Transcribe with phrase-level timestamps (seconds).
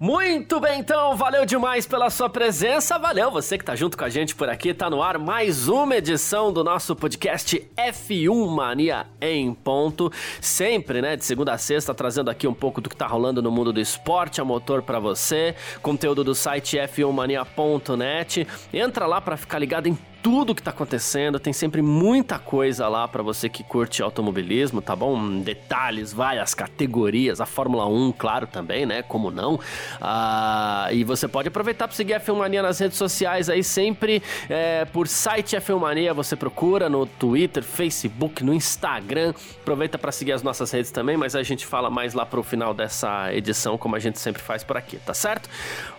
[0.00, 4.08] Muito bem, então, valeu demais pela sua presença, valeu você que tá junto com a
[4.08, 9.52] gente por aqui, tá no ar mais uma edição do nosso podcast F1 Mania em
[9.52, 10.08] ponto,
[10.40, 13.50] sempre, né, de segunda a sexta, trazendo aqui um pouco do que tá rolando no
[13.50, 19.58] mundo do esporte a motor para você, conteúdo do site f1mania.net, entra lá para ficar
[19.58, 24.02] ligado em tudo que tá acontecendo, tem sempre muita coisa lá para você que curte
[24.02, 25.40] automobilismo, tá bom?
[25.40, 29.02] Detalhes, várias categorias, a Fórmula 1, claro, também, né?
[29.02, 29.60] Como não?
[30.00, 34.84] Ah, e você pode aproveitar para seguir a Filmania nas redes sociais aí, sempre é,
[34.86, 39.32] por site a Filmania, você procura no Twitter, Facebook, no Instagram.
[39.60, 42.74] Aproveita para seguir as nossas redes também, mas a gente fala mais lá pro final
[42.74, 45.48] dessa edição, como a gente sempre faz por aqui, tá certo?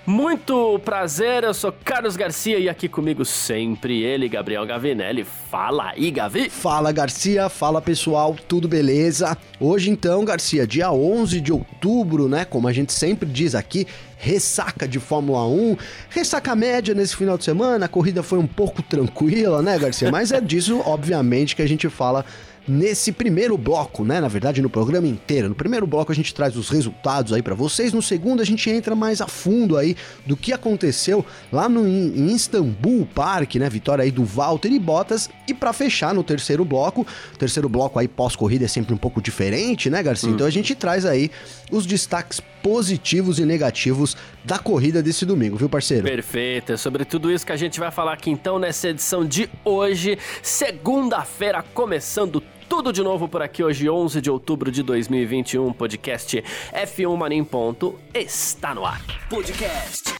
[0.10, 5.24] Muito prazer, eu sou Carlos Garcia e aqui comigo sempre ele, Gabriel Gavinelli.
[5.24, 6.50] Fala aí, Gavi!
[6.50, 7.48] Fala, Garcia.
[7.48, 8.36] Fala, pessoal.
[8.48, 9.38] Tudo beleza?
[9.60, 12.44] Hoje, então, Garcia, dia 11 de outubro, né?
[12.44, 13.86] Como a gente sempre diz aqui,
[14.18, 15.78] ressaca de Fórmula 1,
[16.10, 20.10] ressaca média nesse final de semana, a corrida foi um pouco tranquila, né, Garcia?
[20.10, 22.26] Mas é disso, obviamente, que a gente fala
[22.68, 24.20] nesse primeiro bloco, né?
[24.20, 25.50] Na verdade, no programa inteiro.
[25.50, 28.70] No primeiro bloco a gente traz os resultados aí para vocês, no segundo a gente
[28.70, 33.70] entra mais a fundo aí do que aconteceu lá no em Istanbul Park, né?
[33.70, 37.06] Vitória aí do Valtteri Bottas e para fechar no terceiro bloco,
[37.38, 40.30] terceiro bloco aí pós-corrida é sempre um pouco diferente, né, Garcia?
[40.30, 40.34] Hum.
[40.34, 41.32] Então a gente traz aí
[41.72, 46.04] os destaques positivos e negativos da corrida desse domingo, viu, parceiro?
[46.04, 46.74] Perfeito.
[46.74, 50.18] É sobre tudo isso que a gente vai falar aqui então nessa edição de hoje,
[50.42, 55.74] segunda-feira, começando tudo de novo por aqui hoje, 11 de outubro de 2021.
[55.74, 59.02] Podcast F1 Mania em ponto está no ar.
[59.28, 60.14] Podcast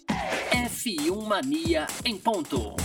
[0.52, 2.76] F1 Mania em ponto.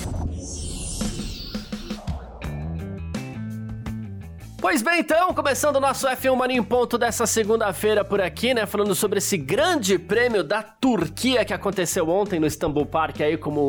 [4.64, 8.64] Pois bem, então, começando o nosso F1 Mania em ponto dessa segunda-feira por aqui, né?
[8.64, 13.60] Falando sobre esse grande prêmio da Turquia que aconteceu ontem no Istanbul Park, aí como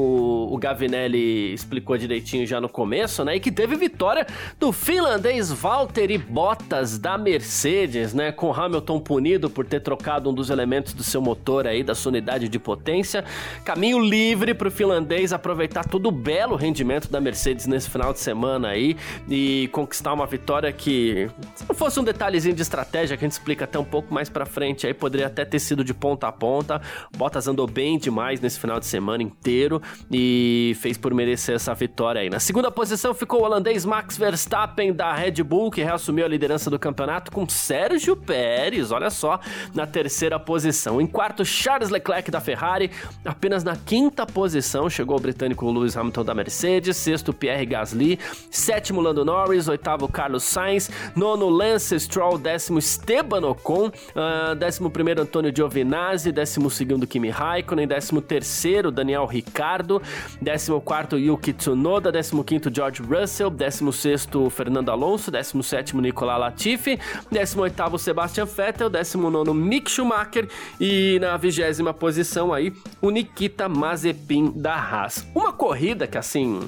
[0.50, 3.36] o Gavinelli explicou direitinho já no começo, né?
[3.36, 4.26] E que teve vitória
[4.58, 8.32] do finlandês Valtteri Bottas da Mercedes, né?
[8.32, 12.12] Com Hamilton punido por ter trocado um dos elementos do seu motor aí, da sua
[12.12, 13.26] unidade de potência.
[13.66, 18.22] Caminho livre para o finlandês aproveitar todo o belo rendimento da Mercedes nesse final de
[18.22, 18.96] semana aí
[19.30, 23.28] e conquistar uma vitória que que se não fosse um detalhezinho de estratégia que a
[23.28, 26.28] gente explica até um pouco mais para frente, aí poderia até ter sido de ponta
[26.28, 26.80] a ponta.
[27.18, 29.82] Bottas andou bem demais nesse final de semana inteiro
[30.12, 32.30] e fez por merecer essa vitória aí.
[32.30, 36.70] Na segunda posição ficou o holandês Max Verstappen da Red Bull, que reassumiu a liderança
[36.70, 39.40] do campeonato com Sérgio Pérez, olha só,
[39.74, 41.02] na terceira posição.
[41.02, 42.92] Em quarto, Charles Leclerc da Ferrari,
[43.26, 48.20] apenas na quinta posição chegou o britânico Lewis Hamilton da Mercedes, sexto Pierre Gasly,
[48.52, 54.90] sétimo Lando Norris, oitavo Carlos Sainz Sainz, nono Lance Stroll, décimo Esteban Ocon, uh, décimo
[54.90, 60.02] primeiro Antônio Giovinazzi, décimo segundo Kimi Raikkonen, décimo terceiro Daniel Ricardo,
[60.42, 66.38] décimo quarto Yuki Tsunoda, décimo quinto George Russell, décimo sexto Fernando Alonso, décimo sétimo Nicolas
[66.38, 67.00] Latifi,
[67.32, 70.48] décimo oitavo Sebastian Vettel, décimo nono Mick Schumacher.
[70.80, 75.26] E na vigésima posição aí o Nikita Mazepin da Haas.
[75.34, 76.60] Uma corrida que assim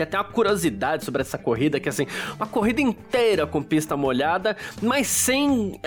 [0.00, 2.06] tem até uma curiosidade sobre essa corrida, que assim,
[2.36, 5.80] uma corrida inteira com pista molhada, mas sem uh,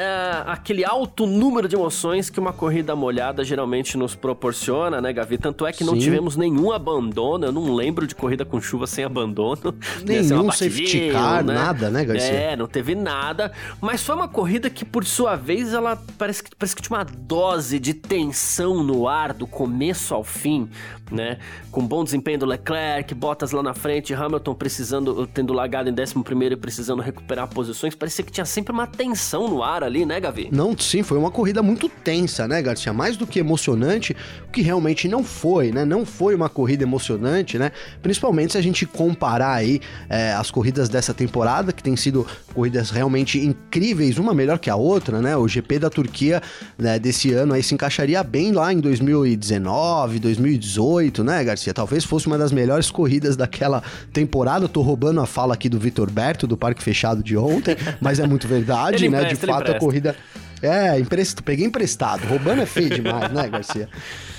[0.45, 5.37] aquele alto número de emoções que uma corrida molhada geralmente nos proporciona, né, Gavi?
[5.37, 5.99] Tanto é que não Sim.
[5.99, 9.75] tivemos nenhum abandono, eu não lembro de corrida com chuva sem abandono.
[10.03, 11.53] Nenhum safety car, né?
[11.53, 12.31] nada, né, Garcia?
[12.31, 16.55] É, não teve nada, mas foi uma corrida que, por sua vez, ela parece que,
[16.55, 20.69] parece que tinha uma dose de tensão no ar, do começo ao fim,
[21.11, 21.37] né?
[21.71, 26.15] Com bom desempenho do Leclerc, Bottas lá na frente, Hamilton precisando, tendo largado em 11
[26.51, 30.49] e precisando recuperar posições, parecia que tinha sempre uma tensão no ar ali, né, Gavi?
[30.51, 32.91] Não, sim, foi uma corrida muito tensa, né, Garcia?
[32.91, 34.15] Mais do que emocionante,
[34.47, 35.85] o que realmente não foi, né?
[35.85, 37.71] Não foi uma corrida emocionante, né?
[38.01, 39.79] Principalmente se a gente comparar aí
[40.09, 44.75] é, as corridas dessa temporada, que tem sido corridas realmente incríveis, uma melhor que a
[44.75, 45.37] outra, né?
[45.37, 46.41] O GP da Turquia
[46.77, 51.73] né, desse ano aí se encaixaria bem lá em 2019, 2018, né, Garcia?
[51.73, 54.67] Talvez fosse uma das melhores corridas daquela temporada.
[54.67, 58.27] Tô roubando a fala aqui do Vitor Berto, do Parque Fechado de ontem, mas é
[58.27, 59.19] muito verdade, né?
[59.19, 60.15] Empresta, de fato, a corrida.
[60.61, 62.25] É, empresto, peguei emprestado.
[62.25, 63.89] Roubando é feio demais, né, Garcia?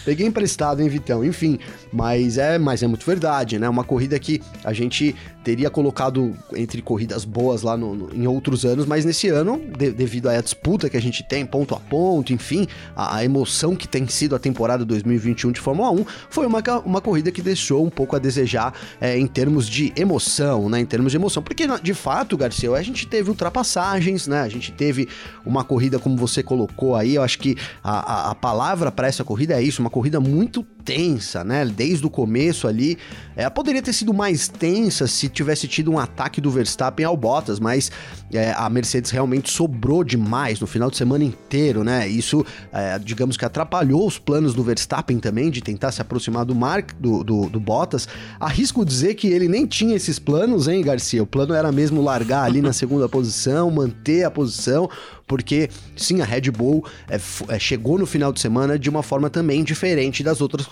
[0.06, 1.22] Peguei emprestado, hein, Vitão?
[1.22, 1.58] Enfim,
[1.92, 3.68] mas é, mas é muito verdade, né?
[3.68, 5.14] Uma corrida que a gente
[5.44, 9.92] teria colocado entre corridas boas lá no, no, em outros anos, mas nesse ano, de,
[9.92, 13.86] devido à disputa que a gente tem, ponto a ponto, enfim, a, a, emoção que
[13.86, 17.90] tem sido a temporada 2021 de Fórmula 1, foi uma, uma corrida que deixou um
[17.90, 20.80] pouco a desejar é, em termos de emoção, né?
[20.80, 21.42] Em termos de emoção.
[21.42, 24.40] Porque, de fato, Garcia, a gente teve ultrapassagens, né?
[24.40, 25.08] A gente teve
[25.44, 29.22] uma corrida, como você colocou aí, eu acho que a, a, a palavra para essa
[29.22, 31.64] corrida é isso, uma corrida muito tensa, né?
[31.64, 32.98] Desde o começo ali.
[33.36, 37.58] É, poderia ter sido mais tensa se tivesse tido um ataque do Verstappen ao Bottas,
[37.58, 37.90] mas
[38.32, 42.06] é, a Mercedes realmente sobrou demais no final de semana inteiro, né?
[42.06, 46.54] Isso, é, digamos que atrapalhou os planos do Verstappen também de tentar se aproximar do
[46.54, 48.06] Mark, do, do, do Bottas.
[48.38, 51.22] Arrisco dizer que ele nem tinha esses planos, hein, Garcia?
[51.22, 54.88] O plano era mesmo largar ali na segunda posição, manter a posição
[55.26, 57.18] porque sim, a Red Bull é,
[57.48, 60.66] é, chegou no final de semana de uma forma também diferente das outras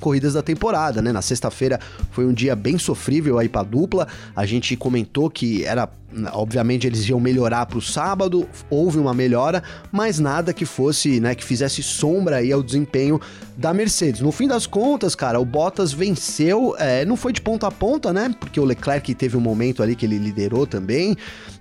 [0.00, 1.12] corridas da temporada, né?
[1.12, 1.78] Na sexta-feira
[2.10, 4.08] foi um dia bem sofrível aí para dupla.
[4.34, 5.88] A gente comentou que era
[6.32, 9.62] Obviamente eles iam melhorar para o sábado, houve uma melhora,
[9.92, 13.20] mas nada que fosse, né, que fizesse sombra aí ao desempenho
[13.58, 14.20] da Mercedes.
[14.20, 18.12] No fim das contas, cara, o Bottas venceu, é, não foi de ponta a ponta,
[18.12, 18.34] né?
[18.38, 21.16] Porque o Leclerc teve um momento ali que ele liderou também,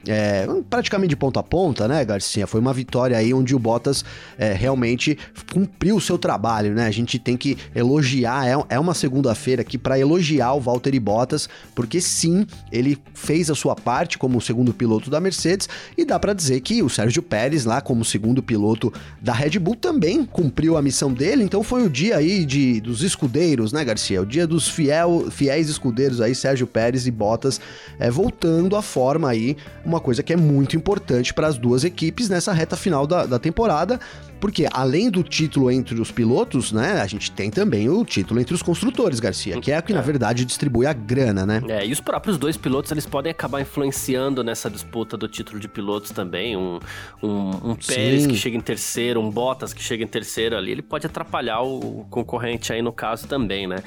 [0.08, 2.46] é, praticamente de ponta a ponta, né, Garcia?
[2.46, 4.06] Foi uma vitória aí onde o Bottas
[4.38, 5.18] é, realmente
[5.52, 6.86] cumpriu o seu trabalho, né?
[6.86, 11.50] A gente tem que elogiar, é, é uma segunda-feira aqui para elogiar o Valtteri Bottas,
[11.74, 15.68] porque sim, ele fez a sua parte como segundo piloto da Mercedes
[15.98, 18.92] e dá para dizer que o Sérgio Pérez lá como segundo piloto
[19.22, 23.02] da Red Bull também cumpriu a missão dele, então foi o dia aí de, dos
[23.02, 24.22] escudeiros, né, Garcia?
[24.22, 27.60] O dia dos fiel, fiéis escudeiros aí, Sérgio Pérez e Bottas
[28.00, 32.30] é, voltando à forma aí, uma coisa que é muito importante para as duas equipes
[32.30, 34.00] nessa reta final da, da temporada.
[34.40, 38.54] Porque além do título entre os pilotos, né, a gente tem também o título entre
[38.54, 39.96] os construtores, Garcia, que é o que é.
[39.96, 41.62] na verdade distribui a grana, né?
[41.68, 45.68] É, e os próprios dois pilotos, eles podem acabar influenciando nessa disputa do título de
[45.68, 46.56] pilotos também.
[46.56, 46.80] Um,
[47.22, 50.82] um, um Pérez que chega em terceiro, um Bottas que chega em terceiro ali, ele
[50.82, 53.78] pode atrapalhar o concorrente aí no caso também, né?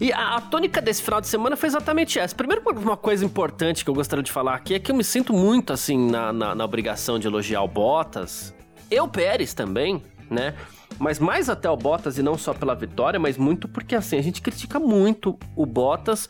[0.00, 2.34] E a, a tônica desse final de semana foi exatamente essa.
[2.34, 5.32] Primeiro, uma coisa importante que eu gostaria de falar aqui é que eu me sinto
[5.32, 8.54] muito assim na, na, na obrigação de elogiar o Bottas
[8.90, 10.54] e o Pérez também, né?
[10.98, 14.22] Mas mais até o Bottas e não só pela vitória, mas muito porque assim, a
[14.22, 16.28] gente critica muito o Bottas.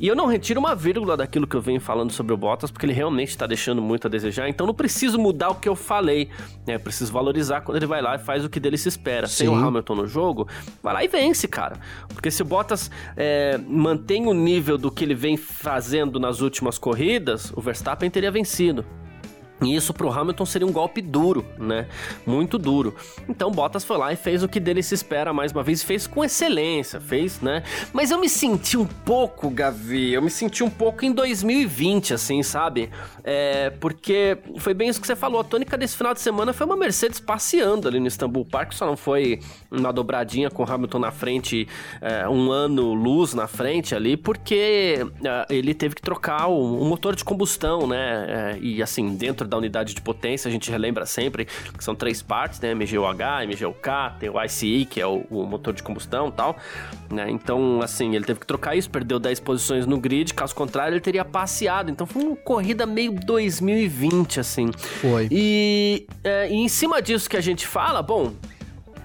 [0.00, 2.86] E eu não retiro uma vírgula daquilo que eu venho falando sobre o Bottas, porque
[2.86, 4.48] ele realmente está deixando muito a desejar.
[4.48, 6.30] Então não preciso mudar o que eu falei,
[6.66, 6.78] né?
[6.78, 9.26] Preciso valorizar quando ele vai lá e faz o que dele se espera.
[9.26, 9.44] Sim.
[9.44, 10.48] Sem o Hamilton no jogo,
[10.82, 11.76] vai lá e vence, cara.
[12.08, 16.78] Porque se o Bottas é, mantém o nível do que ele vem fazendo nas últimas
[16.78, 18.84] corridas, o Verstappen teria vencido.
[19.62, 21.86] E isso pro Hamilton seria um golpe duro, né?
[22.26, 22.94] Muito duro.
[23.28, 26.06] Então Bottas foi lá e fez o que dele se espera mais uma vez, fez
[26.06, 27.62] com excelência, fez, né?
[27.92, 32.42] Mas eu me senti um pouco, Gavi, eu me senti um pouco em 2020, assim,
[32.42, 32.90] sabe?
[33.22, 36.66] É, porque foi bem isso que você falou, a tônica desse final de semana foi
[36.66, 39.40] uma Mercedes passeando ali no Istanbul Park, só não foi
[39.70, 41.68] uma dobradinha com Hamilton na frente,
[42.00, 46.84] é, um ano luz na frente ali, porque é, ele teve que trocar o, o,
[46.84, 48.26] motor de combustão, né?
[48.28, 52.22] É, e assim, dentro da unidade de potência, a gente relembra sempre que são três
[52.22, 52.74] partes, né?
[52.74, 56.56] MGUH, MGUK, tem o ICE, que é o, o motor de combustão e tal,
[57.10, 57.30] né?
[57.30, 61.00] Então, assim, ele teve que trocar isso, perdeu 10 posições no grid, caso contrário, ele
[61.00, 61.90] teria passeado.
[61.90, 64.70] Então, foi uma corrida meio 2020, assim.
[64.72, 65.28] Foi.
[65.30, 68.32] E, é, e em cima disso que a gente fala, bom,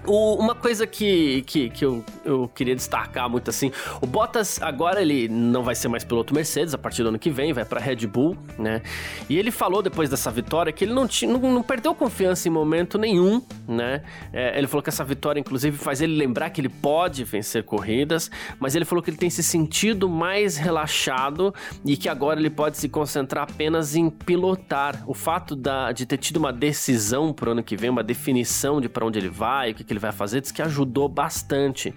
[0.06, 3.70] o, uma coisa que, que, que eu, eu queria destacar muito assim,
[4.00, 7.30] o Bottas agora ele não vai ser mais piloto Mercedes a partir do ano que
[7.30, 8.82] vem, vai para Red Bull, né?
[9.28, 12.50] E ele falou depois dessa vitória que ele não, tinha, não, não perdeu confiança em
[12.50, 14.02] momento nenhum, né?
[14.32, 18.30] É, ele falou que essa vitória, inclusive, faz ele lembrar que ele pode vencer corridas,
[18.58, 22.76] mas ele falou que ele tem se sentido mais relaxado e que agora ele pode
[22.76, 25.02] se concentrar apenas em pilotar.
[25.06, 28.88] O fato da, de ter tido uma decisão pro ano que vem, uma definição de
[28.88, 31.94] para onde ele vai, o que, que ele vai fazer, diz que ajudou bastante.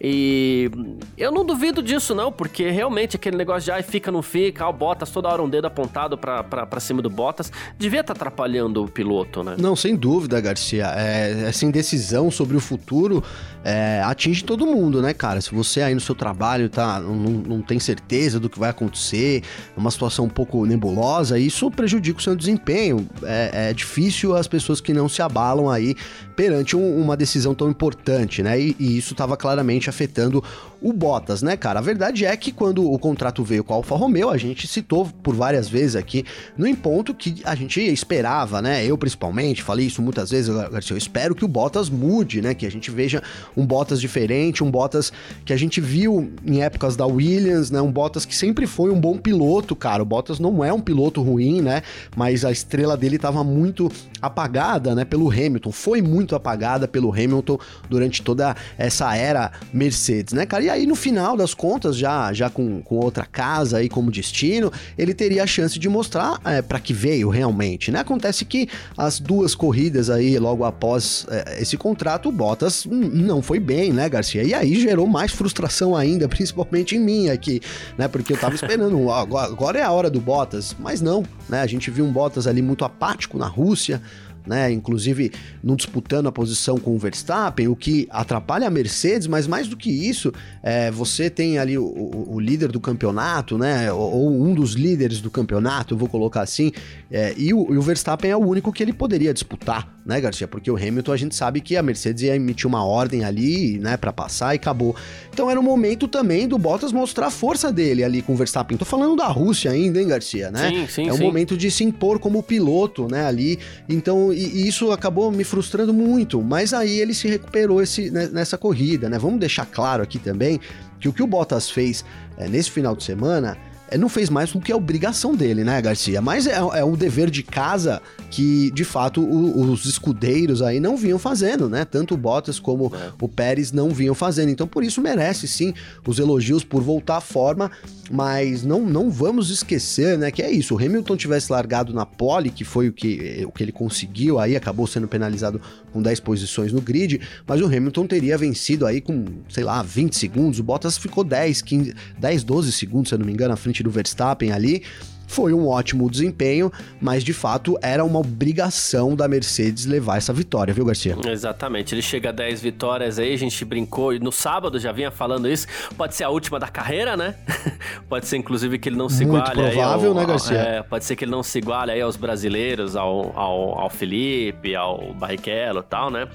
[0.00, 0.70] E
[1.16, 4.68] eu não duvido disso, não, porque realmente aquele negócio de ai, fica, não fica, ah,
[4.68, 8.84] o Bottas toda hora um dedo apontado pra cima do Bottas, devia estar tá atrapalhando
[8.84, 9.56] o piloto, né?
[9.58, 10.92] Não, sem dúvida, Garcia.
[10.96, 13.22] É, essa indecisão sobre o futuro
[13.68, 15.42] é, atinge todo mundo, né, cara?
[15.42, 19.42] Se você aí no seu trabalho tá, não, não tem certeza do que vai acontecer,
[19.76, 23.06] é uma situação um pouco nebulosa, isso prejudica o seu desempenho.
[23.22, 25.94] É, é difícil as pessoas que não se abalam aí
[26.34, 28.58] perante um, uma decisão tão importante, né?
[28.58, 30.42] E, e isso estava claramente afetando
[30.80, 31.80] o Bottas, né, cara?
[31.80, 35.06] A verdade é que quando o contrato veio com a Alfa Romeo, a gente citou
[35.22, 36.24] por várias vezes aqui
[36.56, 38.84] no em ponto que a gente esperava, né?
[38.84, 42.54] Eu principalmente falei isso muitas vezes, Garcia, eu espero que o Bottas mude, né?
[42.54, 43.22] Que a gente veja
[43.56, 45.12] um Bottas diferente, um Bottas
[45.44, 47.80] que a gente viu em épocas da Williams, né?
[47.80, 50.02] Um Bottas que sempre foi um bom piloto, cara.
[50.02, 51.82] O Bottas não é um piloto ruim, né?
[52.16, 53.90] Mas a estrela dele estava muito
[54.22, 55.04] apagada, né?
[55.04, 57.58] Pelo Hamilton, foi muito apagada pelo Hamilton
[57.88, 60.64] durante toda essa era Mercedes, né, cara?
[60.64, 64.72] E aí no final das contas, já já com, com outra casa aí como destino,
[64.96, 68.00] ele teria a chance de mostrar é, para que veio realmente, né?
[68.00, 73.60] Acontece que as duas corridas aí logo após é, esse contrato, o Bottas não foi
[73.60, 74.42] bem, né, Garcia?
[74.42, 77.60] E aí gerou mais frustração ainda, principalmente em mim aqui,
[77.96, 78.08] né?
[78.08, 81.60] Porque eu tava esperando, agora é a hora do Bottas, mas não, né?
[81.60, 84.00] A gente viu um Bottas ali muito apático na Rússia,
[84.48, 84.72] né?
[84.72, 85.30] Inclusive
[85.62, 89.76] não disputando a posição com o Verstappen, o que atrapalha a Mercedes, mas mais do
[89.76, 93.92] que isso, é, você tem ali o, o, o, líder do campeonato, né?
[93.92, 96.72] Ou, ou, um dos líderes do campeonato, eu vou colocar assim,
[97.10, 100.48] é, e, o, e o Verstappen é o único que ele poderia disputar, né, Garcia?
[100.48, 103.96] Porque o Hamilton a gente sabe que a Mercedes ia emitir uma ordem ali, né,
[103.96, 104.96] para passar e acabou.
[105.32, 108.76] Então era o momento também do Bottas mostrar a força dele ali com o Verstappen.
[108.76, 110.70] Tô falando da Rússia ainda, hein, Garcia, né?
[110.70, 111.22] Sim, sim, é o sim.
[111.22, 113.58] momento de se impor como piloto, né, ali.
[113.88, 118.28] Então, e, e isso acabou me frustrando muito, mas aí ele se recuperou esse, né,
[118.32, 119.18] nessa corrida, né?
[119.18, 120.60] Vamos deixar claro aqui também
[121.00, 122.04] que o que o Bottas fez
[122.36, 123.58] é, nesse final de semana
[123.96, 126.20] não fez mais do que a obrigação dele, né, Garcia?
[126.20, 130.96] Mas é, é o dever de casa que, de fato, o, os escudeiros aí não
[130.96, 131.84] vinham fazendo, né?
[131.84, 133.12] Tanto o Bottas como é.
[133.20, 134.50] o Pérez não vinham fazendo.
[134.50, 135.72] Então, por isso, merece sim
[136.06, 137.70] os elogios por voltar à forma,
[138.10, 140.74] mas não, não vamos esquecer, né, que é isso.
[140.74, 144.56] O Hamilton tivesse largado na pole, que foi o que, o que ele conseguiu aí,
[144.56, 145.60] acabou sendo penalizado
[145.92, 150.16] com 10 posições no grid, mas o Hamilton teria vencido aí com, sei lá, 20
[150.16, 150.58] segundos.
[150.58, 153.77] O Bottas ficou 10, 15, 10, 12 segundos, se eu não me engano, à frente
[153.78, 154.82] frente do Verstappen ali.
[155.28, 160.72] Foi um ótimo desempenho, mas de fato era uma obrigação da Mercedes levar essa vitória,
[160.72, 161.16] viu, Garcia?
[161.26, 161.94] Exatamente.
[161.94, 165.46] Ele chega a 10 vitórias aí, a gente brincou e no sábado já vinha falando
[165.46, 165.66] isso.
[165.96, 167.34] Pode ser a última da carreira, né?
[168.08, 170.56] pode ser inclusive que ele não se Muito iguale provável, ao, né, Garcia?
[170.56, 174.74] É, pode ser que ele não se iguale aí aos brasileiros, ao, ao, ao Felipe,
[174.74, 176.26] ao Barrichello e tal, né?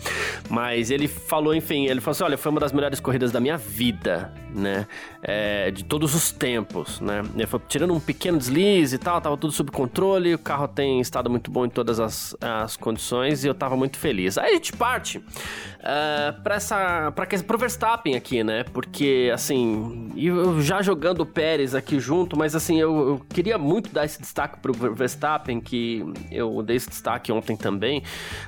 [0.49, 3.57] Mas ele falou, enfim, ele falou assim: olha, foi uma das melhores corridas da minha
[3.57, 4.85] vida, né?
[5.21, 7.23] É, de todos os tempos, né?
[7.33, 10.99] Ele foi tirando um pequeno deslize e tal, tava tudo sob controle, o carro tem
[10.99, 14.37] estado muito bom em todas as, as condições e eu tava muito feliz.
[14.37, 17.11] Aí a gente parte uh, pra essa.
[17.11, 18.63] Pra, pro Verstappen aqui, né?
[18.63, 23.93] Porque, assim, eu já jogando o Pérez aqui junto, mas assim, eu, eu queria muito
[23.93, 28.03] dar esse destaque pro Verstappen, que eu dei esse destaque ontem também,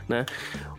[0.09, 0.25] né?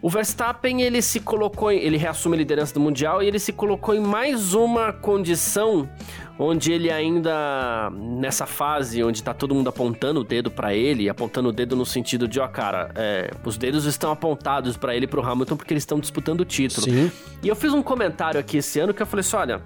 [0.06, 3.92] O Verstappen, ele se colocou, ele reassume a liderança do Mundial e ele se colocou
[3.92, 5.90] em mais uma condição
[6.38, 11.48] onde ele ainda nessa fase onde tá todo mundo apontando o dedo para ele, apontando
[11.48, 15.08] o dedo no sentido de, ó, cara, é, os dedos estão apontados para ele e
[15.08, 16.86] pro Hamilton porque eles estão disputando o título.
[16.86, 17.10] Sim.
[17.42, 19.60] E eu fiz um comentário aqui esse ano que eu falei assim, olha,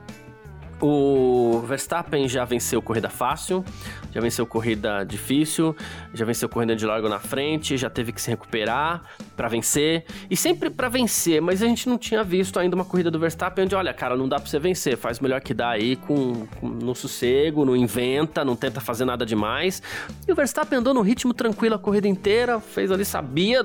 [0.81, 3.65] o Verstappen já venceu corrida fácil,
[4.13, 5.77] já venceu corrida difícil,
[6.15, 9.03] já venceu corrida de largo na frente, já teve que se recuperar
[9.37, 13.11] para vencer e sempre para vencer, mas a gente não tinha visto ainda uma corrida
[13.11, 15.97] do Verstappen onde, olha, cara, não dá para você vencer, faz melhor que dá aí
[15.97, 19.83] com, com, no sossego, não inventa, não tenta fazer nada demais.
[20.27, 23.63] E o Verstappen andou no ritmo tranquilo a corrida inteira, fez ali, sabia,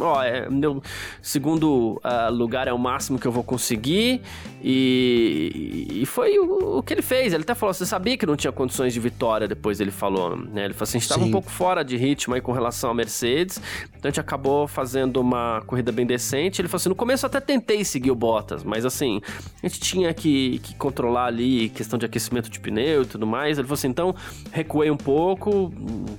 [0.00, 0.82] ó, é, meu
[1.20, 4.22] segundo uh, lugar é o máximo que eu vou conseguir
[4.62, 7.32] e, e foi o, o, que ele fez.
[7.32, 10.64] Ele até falou: você sabia que não tinha condições de vitória depois ele falou, né?
[10.64, 12.94] Ele falou assim: a gente estava um pouco fora de ritmo aí com relação à
[12.94, 13.60] Mercedes,
[13.90, 16.60] então a gente acabou fazendo uma corrida bem decente.
[16.60, 19.20] Ele falou assim: no começo eu até tentei seguir o Bottas, mas assim,
[19.62, 23.58] a gente tinha que, que controlar ali questão de aquecimento de pneu e tudo mais.
[23.58, 24.14] Ele falou assim: então
[24.52, 25.72] recuei um pouco,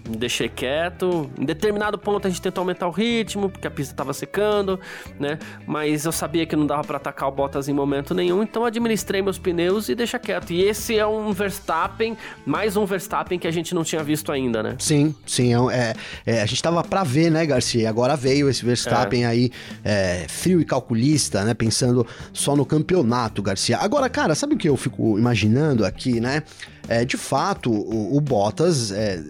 [0.09, 1.29] deixei quieto.
[1.39, 4.79] Em determinado ponto a gente tentou aumentar o ritmo, porque a pista estava secando,
[5.19, 5.39] né?
[5.65, 9.21] Mas eu sabia que não dava para atacar o Bottas em momento nenhum, então administrei
[9.21, 10.51] meus pneus e deixei deixa quieto.
[10.51, 14.61] E esse é um Verstappen, mais um Verstappen que a gente não tinha visto ainda,
[14.61, 14.75] né?
[14.79, 15.53] Sim, sim.
[15.53, 15.93] É,
[16.25, 17.87] é, é a gente tava pra ver, né, Garcia?
[17.89, 19.27] Agora veio esse Verstappen é.
[19.27, 19.51] aí,
[19.83, 21.53] é, frio e calculista, né?
[21.53, 23.77] Pensando só no campeonato, Garcia.
[23.77, 26.43] Agora, cara, sabe o que eu fico imaginando aqui, né?
[26.87, 29.21] É, de fato, o, o Bottas, é,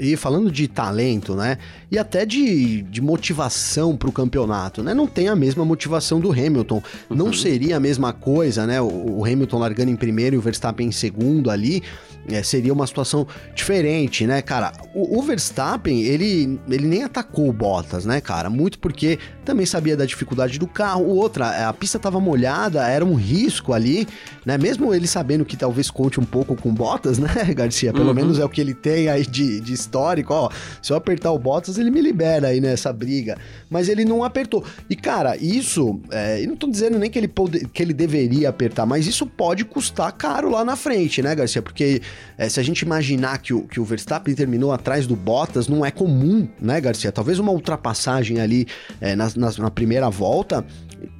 [0.00, 1.58] e falando de talento, né?
[1.90, 4.94] E até de, de motivação para o campeonato, né?
[4.94, 6.82] Não tem a mesma motivação do Hamilton.
[7.10, 7.16] Uhum.
[7.16, 8.80] Não seria a mesma coisa, né?
[8.80, 11.82] O, o Hamilton largando em primeiro e o Verstappen em segundo ali
[12.28, 14.72] é, seria uma situação diferente, né, cara?
[14.94, 18.50] O, o, Verstappen, ele, ele nem atacou o Bottas, né, cara?
[18.50, 21.06] Muito porque também sabia da dificuldade do carro.
[21.06, 24.06] Outra, a pista estava molhada, era um risco ali,
[24.44, 24.58] né?
[24.58, 27.92] Mesmo ele sabendo que talvez conte um pouco com Bottas, né, Garcia?
[27.92, 28.14] Pelo uhum.
[28.14, 30.50] menos é o que ele tem aí de, de histórico, ó.
[30.82, 33.38] Se eu apertar o Bottas, ele me libera aí nessa briga.
[33.70, 34.64] Mas ele não apertou.
[34.90, 38.48] E, cara, isso, é, eu não tô dizendo nem que ele, pode, que ele deveria
[38.48, 41.62] apertar, mas isso pode custar caro lá na frente, né, Garcia?
[41.62, 42.00] Porque
[42.38, 45.84] é, se a gente imaginar que o, que o Verstappen terminou atrás do Bottas, não
[45.84, 47.12] é comum, né, Garcia?
[47.12, 48.66] Talvez uma ultrapassagem ali
[49.00, 50.64] é, na, na, na primeira volta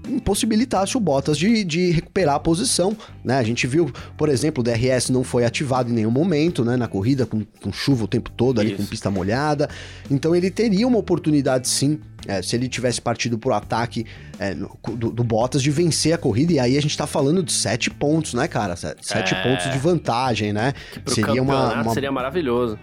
[0.08, 3.38] impossibilitasse o Bottas de, de recuperar a posição, né?
[3.38, 6.76] A gente viu, por exemplo, o DRS não foi ativado em nenhum momento, né?
[6.76, 8.82] Na corrida, com, com chuva o tempo todo ali, Isso.
[8.82, 9.68] com pista molhada.
[10.10, 14.06] Então ele teria uma oportunidade sim, é, se ele tivesse partido por ataque
[14.38, 16.52] é, do, do, Bottas de vencer a corrida.
[16.52, 18.76] E aí a gente tá falando de sete pontos, né, cara?
[18.76, 19.42] Sete é...
[19.42, 20.72] pontos de vantagem, né?
[21.06, 21.94] seria uma, uma...
[21.94, 22.78] seria maravilhoso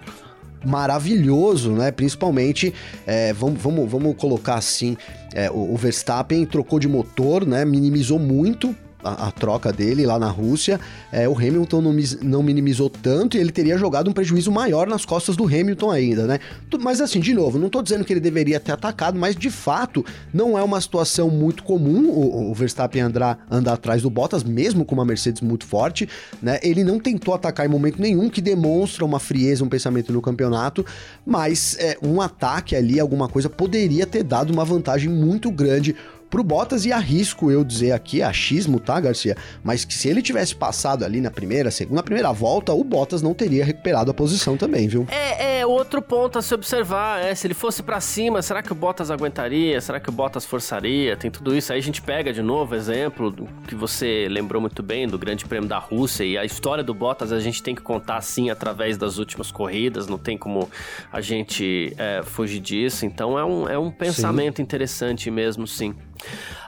[0.65, 1.91] maravilhoso, né?
[1.91, 2.73] Principalmente,
[3.05, 4.95] é, vamos, vamos, vamos colocar assim,
[5.33, 7.65] é, o, o Verstappen trocou de motor, né?
[7.65, 10.79] Minimizou muito a, a, troca dele lá na Rússia,
[11.11, 15.05] é, o Hamilton não, não, minimizou tanto e ele teria jogado um prejuízo maior nas
[15.05, 16.39] costas do Hamilton ainda, né?
[16.79, 20.05] Mas assim, de novo, não tô dizendo que ele deveria ter atacado, mas de fato
[20.33, 24.85] não é uma situação muito comum o, o Verstappen andar, andar atrás do Bottas, mesmo
[24.85, 26.07] com uma Mercedes muito forte,
[26.41, 26.59] né?
[26.63, 30.85] Ele não tentou atacar em momento nenhum, que demonstra uma frieza, um pensamento no campeonato,
[31.25, 35.95] mas é, um ataque ali, alguma coisa, poderia ter dado uma vantagem muito grande
[36.33, 39.37] pro Bottas e arrisco eu dizer aqui, achismo, tá, Garcia?
[39.63, 43.35] Mas que se ele tivesse passado ali na primeira, segunda, primeira volta, o Bottas não
[43.35, 45.05] teria recuperado a posição também, viu?
[45.11, 48.71] É, é outro ponto a se observar, é, se ele fosse para cima, será que
[48.71, 49.79] o Bottas aguentaria?
[49.79, 51.15] Será que o Bottas forçaria?
[51.15, 51.71] Tem tudo isso.
[51.71, 53.31] Aí a gente pega de novo exemplo
[53.67, 57.31] que você lembrou muito bem do Grande Prêmio da Rússia e a história do Bottas
[57.31, 60.67] a gente tem que contar assim através das últimas corridas, não tem como
[61.11, 63.05] a gente é, fugir disso.
[63.05, 64.63] Então é um, é um pensamento sim.
[64.63, 65.93] interessante mesmo, sim.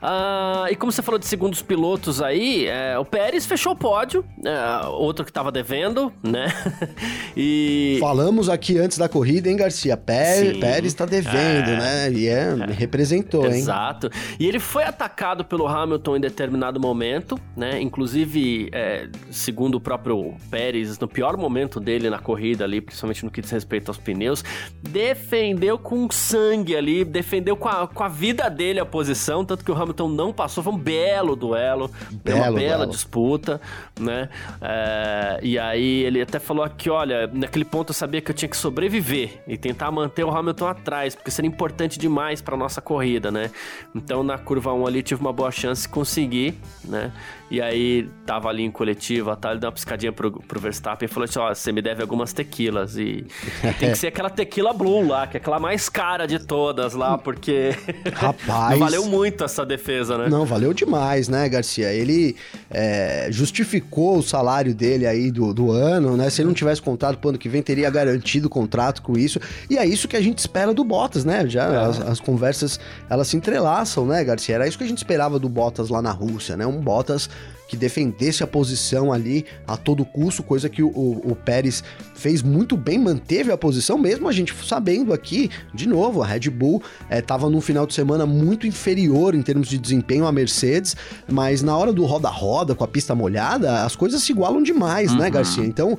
[0.01, 4.25] Uh, e como você falou de segundos pilotos aí, é, o Pérez fechou o pódio,
[4.43, 6.47] é, outro que tava devendo, né?
[7.35, 7.97] e...
[7.99, 9.97] Falamos aqui antes da corrida, hein, Garcia?
[9.97, 12.11] Pérez, Pérez tá devendo, é, né?
[12.11, 13.59] E é, é, representou, hein?
[13.59, 14.09] Exato.
[14.39, 17.81] E ele foi atacado pelo Hamilton em determinado momento, né?
[17.81, 23.31] Inclusive, é, segundo o próprio Pérez, no pior momento dele na corrida ali, principalmente no
[23.31, 24.43] que diz respeito aos pneus,
[24.81, 29.71] defendeu com sangue ali, defendeu com a, com a vida dele a posição, tanto que
[29.71, 31.89] o Hamilton não passou, foi um belo duelo,
[32.23, 32.91] belo uma bela duelo.
[32.91, 33.59] disputa,
[33.99, 34.29] né?
[34.61, 38.47] É, e aí ele até falou aqui, olha, naquele ponto eu sabia que eu tinha
[38.47, 43.31] que sobreviver e tentar manter o Hamilton atrás, porque seria importante demais para nossa corrida,
[43.31, 43.51] né?
[43.93, 47.11] Então na curva 1 ali tive uma boa chance de conseguir, né?
[47.49, 49.51] E aí tava ali em coletiva, tá?
[49.51, 52.33] Ele deu uma piscadinha pro, pro Verstappen e falou assim: ó, você me deve algumas
[52.33, 52.97] tequilas.
[52.97, 53.25] E,
[53.63, 56.93] e tem que ser aquela tequila blue lá, que é aquela mais cara de todas
[56.93, 57.75] lá, porque.
[58.13, 58.79] Rapaz.
[58.79, 60.27] valeu muito essa defesa, né?
[60.27, 61.93] Não, valeu demais, né, Garcia?
[61.93, 62.35] Ele
[62.71, 66.31] é, justificou o salário dele aí do, do ano, né?
[66.31, 69.39] Se ele não tivesse contrato pro ano que vem, teria garantido o contrato com isso.
[69.69, 71.47] E é isso que a gente espera do Bottas, né?
[71.47, 71.77] Já é.
[71.77, 74.55] as, as conversas elas se entrelaçam, né, Garcia?
[74.55, 76.65] Era isso que a gente esperava do Bottas lá na Rússia, né?
[76.65, 77.29] Um Bottas
[77.67, 82.41] que defendesse a posição ali a todo custo, coisa que o, o, o, Pérez fez
[82.41, 86.81] muito bem, manteve a posição, mesmo a gente sabendo aqui, de novo, a Red Bull
[87.09, 90.95] estava eh, é, num final de semana muito inferior em termos de desempenho à Mercedes,
[91.27, 95.17] mas na hora do roda-roda, com a pista molhada, as coisas se igualam demais, né,
[95.17, 95.23] uhum.
[95.23, 95.65] né, Garcia?
[95.65, 95.97] Então,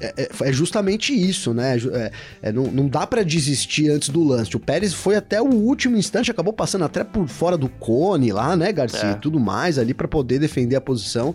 [0.00, 1.76] é, é, é, justamente isso, né?
[1.76, 4.54] É, é, não, não dá para desistir antes do lance.
[4.54, 8.56] O Pérez foi até o último instante, acabou passando até por fora do cone lá,
[8.56, 9.10] né, Garcia?
[9.10, 9.12] É.
[9.12, 11.34] E tudo mais ali para poder defender a posição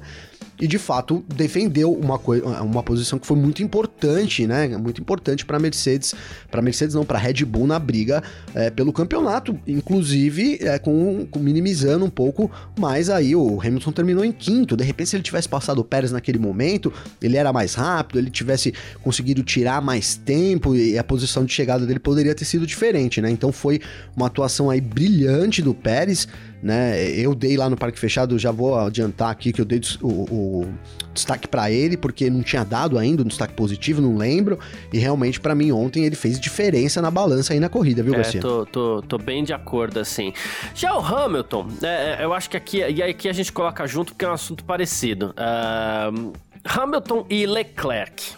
[0.61, 2.17] e de fato defendeu uma,
[2.61, 4.67] uma posição que foi muito importante, né?
[4.77, 6.13] Muito importante para Mercedes,
[6.51, 8.21] para Mercedes não, para Red Bull na briga
[8.53, 14.23] é, pelo campeonato, inclusive é, com, com, minimizando um pouco mais aí o Hamilton terminou
[14.23, 14.77] em quinto.
[14.77, 18.29] De repente, se ele tivesse passado o Pérez naquele momento, ele era mais rápido, ele
[18.29, 18.71] tivesse
[19.01, 23.31] conseguido tirar mais tempo e a posição de chegada dele poderia ter sido diferente, né?
[23.31, 23.81] Então foi
[24.15, 26.27] uma atuação aí brilhante do Pérez
[26.61, 27.09] né?
[27.09, 30.73] Eu dei lá no Parque Fechado, já vou adiantar aqui que eu dei o, o
[31.13, 34.59] destaque para ele, porque não tinha dado ainda um destaque positivo, não lembro.
[34.93, 38.17] E realmente, para mim, ontem ele fez diferença na balança aí na corrida, viu, é,
[38.17, 38.41] Garcia?
[38.41, 40.33] Tô, tô, tô bem de acordo, assim.
[40.75, 44.13] Já o Hamilton, é, é eu acho que aqui, e aqui a gente coloca junto
[44.13, 45.33] porque é um assunto parecido.
[45.37, 48.35] Uh, Hamilton e Leclerc.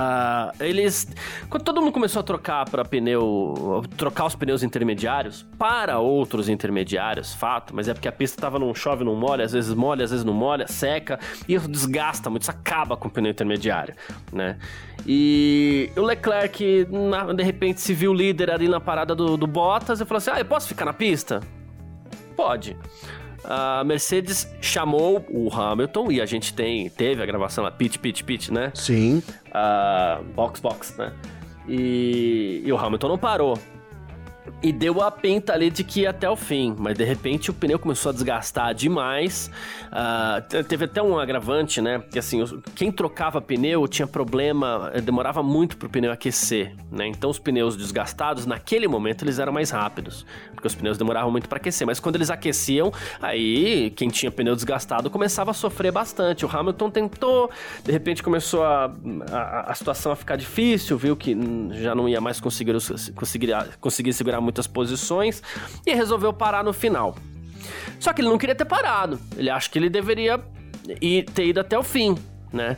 [0.00, 1.06] Uh, eles.
[1.50, 3.82] Quando todo mundo começou a trocar para pneu.
[3.96, 8.74] trocar os pneus intermediários para outros intermediários, fato, mas é porque a pista tava num
[8.74, 12.42] chove, não molha, às vezes molha, às vezes não molha, seca, e isso desgasta muito,
[12.42, 13.94] isso acaba com o pneu intermediário,
[14.32, 14.58] né?
[15.06, 20.00] E o Leclerc, na, de repente, se viu líder ali na parada do, do Bottas
[20.00, 21.40] e falou assim: Ah, eu posso ficar na pista?
[22.36, 22.76] Pode
[23.44, 28.22] a Mercedes chamou o Hamilton e a gente tem teve a gravação lá, pit, pit,
[28.24, 28.70] pit, né?
[28.74, 29.22] Sim.
[29.48, 31.12] Uh, box, box, né?
[31.68, 33.58] E, e o Hamilton não parou.
[34.62, 37.54] E deu a pinta ali de que ia até o fim, mas de repente o
[37.54, 39.50] pneu começou a desgastar demais.
[39.86, 42.02] Uh, teve até um agravante, né?
[42.10, 47.06] Que assim, quem trocava pneu tinha problema, demorava muito pro pneu aquecer, né?
[47.06, 51.48] Então os pneus desgastados, naquele momento, eles eram mais rápidos, porque os pneus demoravam muito
[51.48, 51.86] para aquecer.
[51.86, 56.44] Mas quando eles aqueciam, aí quem tinha pneu desgastado começava a sofrer bastante.
[56.44, 57.50] O Hamilton tentou,
[57.82, 58.92] de repente começou a,
[59.30, 61.36] a, a situação a ficar difícil, viu que
[61.72, 62.74] já não ia mais conseguir,
[63.14, 65.42] conseguir, conseguir segurar segurar muitas posições
[65.84, 67.16] e resolveu parar no final.
[67.98, 69.20] Só que ele não queria ter parado.
[69.36, 70.40] Ele acha que ele deveria
[71.00, 72.16] ir, ter ido até o fim,
[72.52, 72.76] né?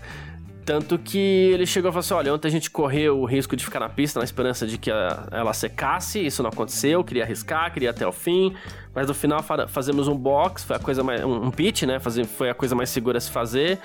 [0.65, 3.65] Tanto que ele chegou e falou assim: olha, ontem a gente correu o risco de
[3.65, 7.73] ficar na pista na esperança de que a, ela secasse, isso não aconteceu, queria arriscar,
[7.73, 8.55] queria até o fim,
[8.95, 11.25] mas no final fazemos um box, foi a coisa mais.
[11.25, 11.99] um, pitch, né?
[11.99, 13.79] Foi a coisa mais segura a se fazer.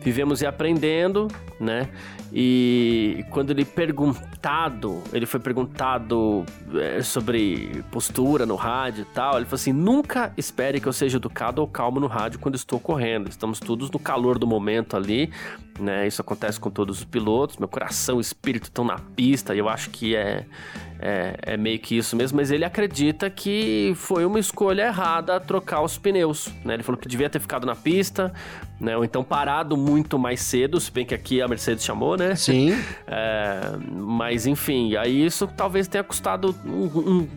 [0.00, 1.28] Vivemos e aprendendo,
[1.60, 1.88] né?
[2.32, 6.44] E quando ele perguntado, ele foi perguntado
[6.74, 11.16] é, sobre postura no rádio e tal, ele falou assim: nunca espere que eu seja
[11.16, 13.28] educado ou calmo no rádio quando estou correndo.
[13.28, 15.30] Estamos todos no calor do momento ali,
[15.78, 16.06] né?
[16.06, 17.56] Isso acontece com todos os pilotos.
[17.56, 20.44] Meu coração e espírito estão na pista e eu acho que é,
[20.98, 22.36] é, é, meio que isso mesmo.
[22.36, 26.74] Mas ele acredita que foi uma escolha errada trocar os pneus, né?
[26.74, 28.32] Ele falou que devia ter ficado na pista,
[28.80, 28.96] né?
[28.96, 32.34] Ou então parado muito mais cedo, se bem que aqui a Mercedes chamou, né?
[32.34, 32.76] Sim.
[33.10, 37.28] É, mas enfim, aí isso talvez tenha custado um, um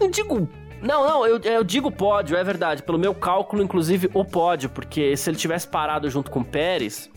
[0.00, 0.48] não digo
[0.82, 2.82] não, não, eu, eu digo pódio, é verdade.
[2.82, 7.08] Pelo meu cálculo, inclusive, o pódio, porque se ele tivesse parado junto com o Pérez,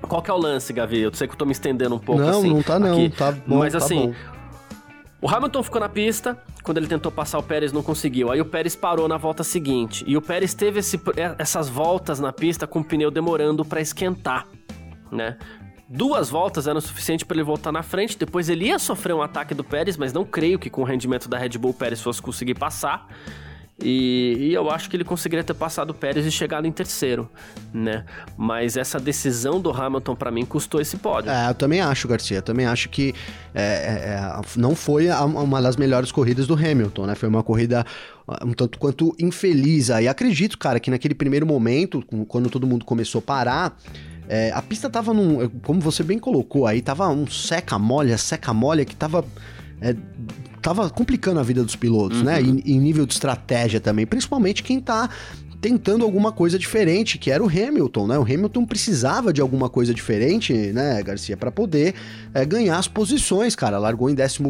[0.00, 1.00] qual que é o lance, Gavi?
[1.00, 2.48] Eu sei que eu tô me estendendo um pouco não, assim.
[2.48, 3.10] Não, não tá não, aqui.
[3.10, 4.14] tá bom, Mas tá assim, bom.
[5.22, 8.32] O Hamilton ficou na pista, quando ele tentou passar o Pérez não conseguiu.
[8.32, 10.04] Aí o Pérez parou na volta seguinte.
[10.04, 11.00] E o Pérez teve esse,
[11.38, 14.48] essas voltas na pista com o pneu demorando para esquentar,
[15.12, 15.38] né?
[15.88, 18.18] Duas voltas eram suficiente para ele voltar na frente.
[18.18, 21.28] Depois ele ia sofrer um ataque do Pérez, mas não creio que com o rendimento
[21.28, 23.06] da Red Bull o Pérez fosse conseguir passar.
[23.80, 27.28] E, e, eu acho que ele conseguiria ter passado o Pérez e chegado em terceiro,
[27.72, 28.04] né?
[28.36, 31.30] Mas essa decisão do Hamilton para mim custou esse pódio.
[31.30, 32.38] É, eu também acho, Garcia.
[32.38, 33.14] Eu também acho que
[33.54, 33.66] é, é,
[34.14, 37.14] é não foi uma das melhores corridas do Hamilton, né?
[37.14, 37.84] Foi uma corrida
[38.44, 39.88] um tanto quanto infeliz.
[39.88, 43.76] E acredito, cara, que naquele primeiro momento, quando todo mundo começou a parar,
[44.28, 45.48] é, a pista tava num.
[45.62, 49.24] Como você bem colocou aí, tava um seca-molha, seca-molha que tava.
[49.80, 49.96] É,
[50.62, 52.38] tava complicando a vida dos pilotos, né?
[52.40, 52.54] uhum.
[52.54, 52.62] né?
[52.64, 55.10] E, em nível de estratégia também, principalmente quem tá
[55.62, 58.18] tentando alguma coisa diferente, que era o Hamilton, né?
[58.18, 61.94] O Hamilton precisava de alguma coisa diferente, né, Garcia, para poder
[62.34, 63.78] é, ganhar as posições, cara.
[63.78, 64.42] Largou em 11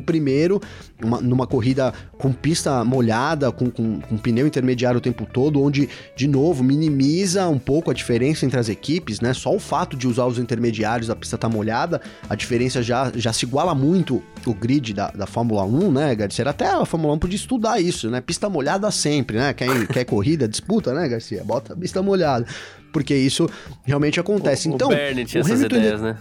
[1.04, 5.86] uma, numa corrida com pista molhada, com, com, com, pneu intermediário o tempo todo, onde,
[6.16, 9.34] de novo, minimiza um pouco a diferença entre as equipes, né?
[9.34, 13.34] Só o fato de usar os intermediários, a pista tá molhada, a diferença já, já
[13.34, 16.48] se iguala muito o grid da, da Fórmula 1, né, Garcia?
[16.48, 18.22] Até a Fórmula 1 podia estudar isso, né?
[18.22, 19.52] Pista molhada sempre, né?
[19.52, 21.01] Quer, quer corrida, disputa, né?
[21.02, 21.42] Né, Garcia?
[21.44, 22.46] Bota a pista molhada.
[22.92, 23.48] Porque isso
[23.84, 24.68] realmente acontece.
[24.68, 26.18] O, então, o Bernie tinha o essas Hamilton ideias, né?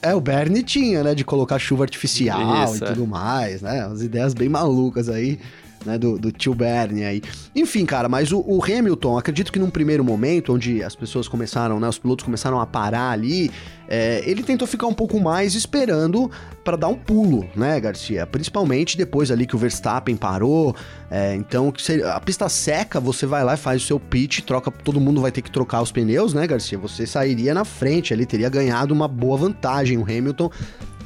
[0.00, 1.14] É, o Bernie tinha, né?
[1.14, 3.06] De colocar chuva artificial isso, e tudo é.
[3.06, 3.84] mais, né?
[3.84, 5.38] As ideias bem malucas aí
[5.84, 7.22] né, do, do tio Bernie aí.
[7.54, 11.78] Enfim, cara, mas o, o, Hamilton, acredito que num primeiro momento, onde as pessoas começaram,
[11.80, 13.50] né, os pilotos começaram a parar ali,
[13.88, 16.30] é, ele tentou ficar um pouco mais esperando
[16.62, 18.26] para dar um pulo, né, Garcia?
[18.26, 20.76] Principalmente depois ali que o Verstappen parou.
[21.10, 21.72] É, então,
[22.12, 25.32] a pista seca, você vai lá e faz o seu pit, troca, todo mundo vai
[25.32, 26.78] ter que trocar os pneus, né, Garcia?
[26.78, 30.50] Você sairia na frente ali, teria ganhado uma boa vantagem o Hamilton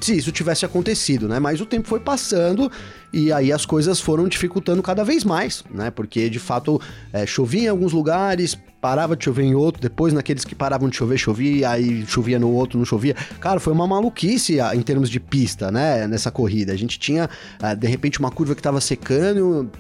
[0.01, 1.39] se isso tivesse acontecido, né?
[1.39, 2.71] Mas o tempo foi passando
[3.13, 5.91] e aí as coisas foram dificultando cada vez mais, né?
[5.91, 6.81] Porque de fato
[7.13, 10.97] é, chovia em alguns lugares, parava de chover em outro, depois naqueles que paravam de
[10.97, 13.15] chover, chovia, aí chovia no outro, não chovia.
[13.39, 16.07] Cara, foi uma maluquice ah, em termos de pista, né?
[16.07, 16.73] Nessa corrida.
[16.73, 17.29] A gente tinha,
[17.61, 19.71] ah, de repente, uma curva que tava secando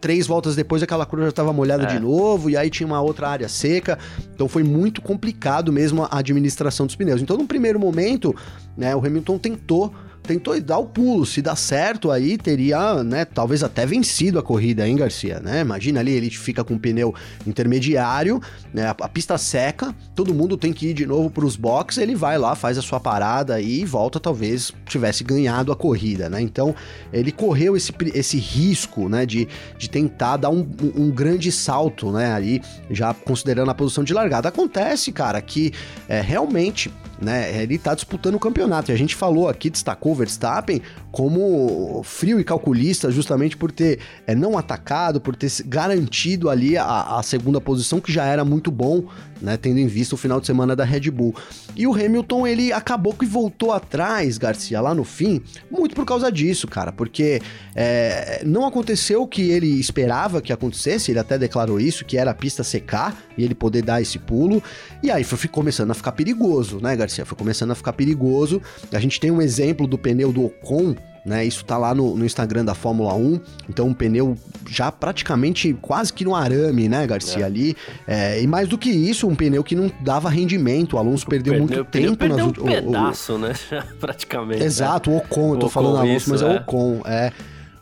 [0.00, 1.86] três voltas depois aquela curva já estava molhada é.
[1.86, 3.98] de novo, e aí tinha uma outra área seca.
[4.34, 7.20] Então foi muito complicado mesmo a administração dos pneus.
[7.20, 8.34] Então, no primeiro momento,
[8.76, 9.92] né, o Hamilton tentou
[10.28, 11.24] tentou dar o pulo.
[11.24, 15.62] Se dá certo aí, teria, né, talvez até vencido a corrida, hein, Garcia, né?
[15.62, 17.14] Imagina ali, ele fica com o pneu
[17.46, 18.40] intermediário,
[18.72, 22.14] né, a, pista seca, todo mundo tem que ir de novo para os boxes, ele
[22.14, 26.40] vai lá, faz a sua parada e volta, talvez tivesse ganhado a corrida, né?
[26.42, 26.74] Então,
[27.10, 32.34] ele correu esse, esse risco, né, de, de tentar dar um, um grande salto, né,
[32.34, 32.60] ali,
[32.90, 34.48] já considerando a posição de largada.
[34.48, 35.72] Acontece, cara, que
[36.06, 37.62] é, realmente né?
[37.62, 38.90] Ele está disputando o campeonato.
[38.90, 43.98] E a gente falou aqui, destacou o Verstappen como frio e calculista, justamente por ter
[44.26, 48.70] é, não atacado, por ter garantido ali a, a, segunda posição, que já era muito
[48.70, 49.04] bom,
[49.40, 49.56] né?
[49.56, 51.34] Tendo em vista o final de semana da Red Bull.
[51.76, 56.30] E o Hamilton, ele acabou que voltou atrás, Garcia, lá no fim, muito por causa
[56.30, 57.40] disso, cara, porque
[57.74, 62.30] é, não aconteceu o que ele esperava que acontecesse, ele até declarou isso, que era
[62.30, 64.62] a pista secar e ele poder dar esse pulo.
[65.02, 67.24] E aí foi começando a ficar perigoso, né, Garcia?
[67.24, 68.60] Foi começando a ficar perigoso.
[68.92, 71.44] A gente tem um exemplo do pneu do Ocon, né?
[71.44, 73.40] Isso tá lá no, no, Instagram da Fórmula 1.
[73.68, 74.36] Então, um pneu
[74.68, 77.42] já praticamente quase que no arame, né, Garcia?
[77.42, 77.46] É.
[77.46, 77.76] Ali.
[78.06, 80.94] É, e mais do que isso, um pneu que não dava rendimento.
[80.94, 83.52] O Alonso o perdeu pneu, muito tempo perdeu nas um pedaço, o, né?
[84.00, 84.62] praticamente.
[84.62, 85.16] Exato, né?
[85.16, 87.02] o Ocon, eu tô o falando Ocon, Alonso, isso, mas é, é o Ocon.
[87.04, 87.32] É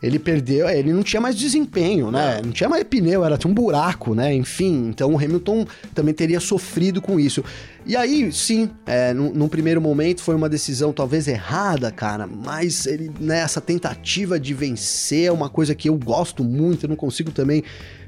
[0.01, 2.41] ele perdeu, é, ele não tinha mais desempenho, né?
[2.43, 4.33] Não tinha mais pneu, era tinha um buraco, né?
[4.33, 7.43] Enfim, então o Hamilton também teria sofrido com isso.
[7.85, 12.85] E aí, sim, é, num, num, primeiro momento foi uma decisão talvez errada, cara, mas
[12.85, 16.97] ele, né, essa tentativa de vencer é uma coisa que eu gosto muito, eu não
[16.97, 17.63] consigo também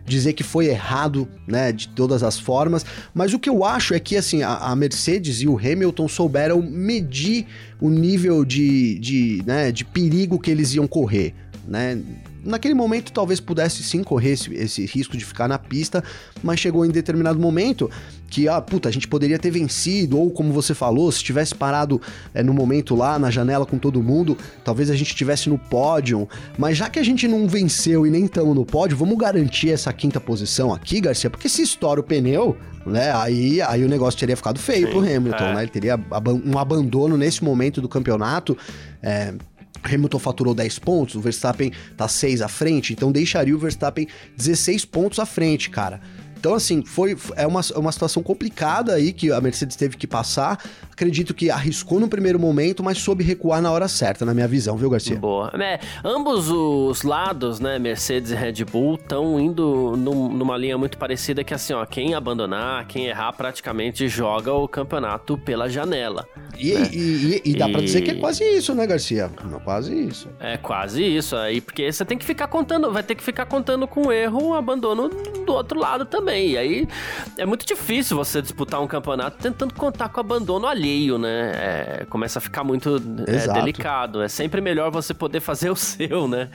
[0.05, 3.99] dizer que foi errado, né, de todas as formas, mas o que eu acho é
[3.99, 7.45] que, assim, a, a Mercedes e o Hamilton souberam medir
[7.79, 11.33] o nível de, de, né, de perigo que eles iam correr
[11.67, 11.99] né?
[12.43, 16.03] Naquele momento talvez pudesse sim correr esse, esse, risco de ficar na pista,
[16.41, 17.89] mas chegou em determinado momento
[18.29, 22.01] que, ah, puta, a gente poderia ter vencido, ou como você falou, se tivesse parado
[22.33, 26.29] é, no momento lá, na janela com todo mundo, talvez a gente estivesse no pódio,
[26.57, 29.91] mas já que a gente não venceu e nem estamos no pódio, vamos garantir essa
[29.91, 34.37] quinta posição aqui, Garcia, porque se estoura o pneu, né, aí, aí o negócio teria
[34.37, 35.55] ficado feio Sim, pro Hamilton, é.
[35.55, 35.99] né, ele teria
[36.45, 38.57] um abandono nesse momento do campeonato,
[39.01, 39.33] é,
[39.83, 44.85] Hamilton faturou 10 pontos, o Verstappen tá 6 à frente, então deixaria o Verstappen 16
[44.85, 46.01] pontos à frente, cara.
[46.39, 50.07] Então, assim, foi é uma, é uma situação complicada aí que a Mercedes teve que
[50.07, 50.57] passar.
[50.89, 54.77] Acredito que arriscou no primeiro momento, mas soube recuar na hora certa, na minha visão,
[54.77, 55.17] viu, Garcia?
[55.17, 55.51] Boa.
[55.61, 60.97] É, ambos os lados, né, Mercedes e Red Bull, estão indo num, numa linha muito
[60.97, 66.25] parecida que, assim, ó, quem abandonar, quem errar, praticamente joga o campeonato pela janela.
[66.59, 66.89] E, né?
[66.91, 67.71] e, e, e dá e...
[67.71, 69.31] pra dizer que é quase isso, né, Garcia?
[69.49, 70.27] Não, quase isso.
[70.39, 71.35] É quase isso.
[71.35, 74.49] Aí, porque você tem que ficar contando, vai ter que ficar contando com o erro,
[74.49, 76.51] o abandono do outro lado também.
[76.51, 76.87] E aí
[77.37, 81.51] é muito difícil você disputar um campeonato tentando contar com abandono alheio, né?
[81.53, 84.21] É, começa a ficar muito é, delicado.
[84.21, 86.49] É sempre melhor você poder fazer o seu, né?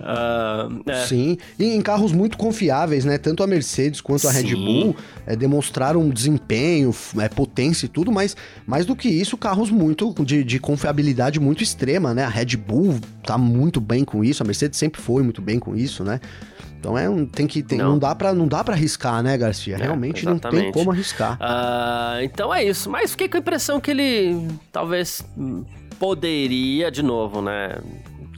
[0.00, 1.06] Uh, é.
[1.06, 3.18] Sim, e em carros muito confiáveis, né?
[3.18, 4.46] Tanto a Mercedes quanto a Sim.
[4.46, 8.36] Red Bull é, demonstraram desempenho, é, potência e tudo, mas
[8.66, 12.24] mais do que isso, carros muito de, de confiabilidade muito extrema, né?
[12.24, 15.74] A Red Bull tá muito bem com isso, a Mercedes sempre foi muito bem com
[15.74, 16.20] isso, né?
[16.78, 17.90] Então é um, tem que tem, não.
[17.90, 19.74] não dá para não dá para arriscar, né, Garcia?
[19.74, 21.36] É, Realmente não tem como arriscar.
[21.36, 22.88] Uh, então é isso.
[22.88, 25.22] Mas fiquei com a impressão que ele talvez
[25.98, 27.76] poderia de novo, né?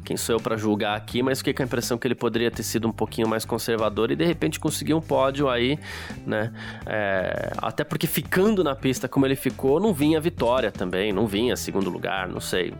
[0.04, 2.62] Quem sou eu para julgar aqui, mas fiquei com a impressão que ele poderia ter
[2.62, 5.78] sido um pouquinho mais conservador e de repente conseguir um pódio aí,
[6.26, 6.52] né?
[6.86, 11.56] É, até porque ficando na pista como ele ficou, não vinha vitória também, não vinha
[11.56, 12.72] segundo lugar, não sei.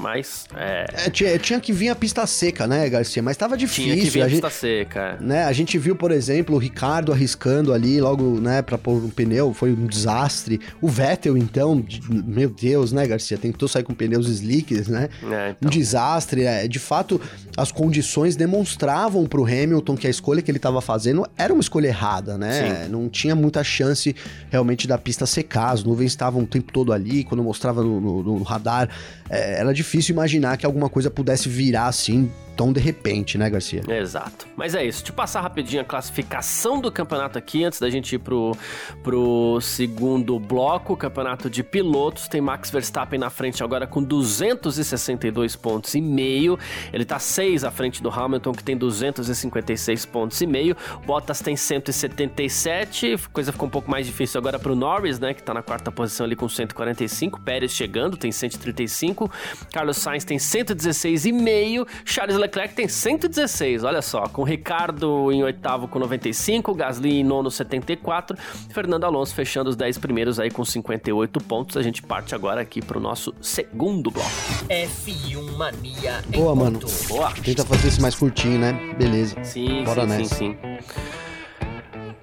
[0.00, 0.46] Mas.
[0.56, 0.86] É...
[1.06, 3.22] É, tinha, tinha, que vir a pista seca, né, Garcia?
[3.22, 3.92] Mas tava difícil.
[3.92, 5.00] Tinha que vir a, a pista gente, seca.
[5.00, 5.22] É.
[5.22, 9.10] Né, a gente viu, por exemplo, o Ricardo arriscando ali logo, né, pra pôr um
[9.10, 10.60] pneu, foi um desastre.
[10.80, 13.38] O Vettel, então, meu Deus, né, Garcia?
[13.38, 15.08] Tentou sair com pneus slicks, né?
[15.22, 15.68] É, então.
[15.68, 16.42] Um desastre.
[16.42, 17.20] É, de fato,
[17.56, 21.86] as condições demonstravam pro Hamilton que a escolha que ele estava fazendo era uma escolha
[21.86, 22.84] errada, né?
[22.84, 22.90] Sim.
[22.90, 24.14] Não tinha muita chance
[24.50, 28.22] realmente da pista secar, as nuvens estavam o tempo todo ali, quando mostrava no, no,
[28.24, 28.88] no radar,
[29.30, 33.82] é, era difícil imaginar que alguma coisa pudesse virar assim tão de repente, né, Garcia?
[33.88, 34.46] Exato.
[34.56, 34.98] Mas é isso.
[34.98, 38.56] Deixa eu passar rapidinho a classificação do campeonato aqui, antes da gente ir pro,
[39.02, 40.96] pro segundo bloco.
[40.96, 46.58] Campeonato de pilotos tem Max Verstappen na frente agora com 262 pontos e meio.
[46.92, 50.76] Ele tá 6 6 à frente do Hamilton, que tem 256 pontos e meio.
[51.06, 55.54] Bottas tem 177, coisa ficou um pouco mais difícil agora pro Norris, né, que tá
[55.54, 57.40] na quarta posição ali com 145.
[57.40, 59.30] Pérez chegando, tem 135.
[59.72, 61.86] Carlos Sainz tem 116,5.
[62.04, 67.50] Charles Leclerc tem 116, olha só, com Ricardo em oitavo com 95, Gasly em nono
[67.50, 68.36] 74,
[68.68, 71.76] Fernando Alonso fechando os 10 primeiros aí com 58 pontos.
[71.76, 74.28] A gente parte agora aqui pro nosso segundo bloco.
[74.68, 76.80] F1 Mania Boa, mano.
[77.08, 77.32] Boa.
[77.42, 78.72] Tenta fazer esse mais curtinho, né?
[78.98, 79.42] Beleza.
[79.42, 80.34] Sim, Bora sim, nessa.
[80.34, 80.56] sim, sim.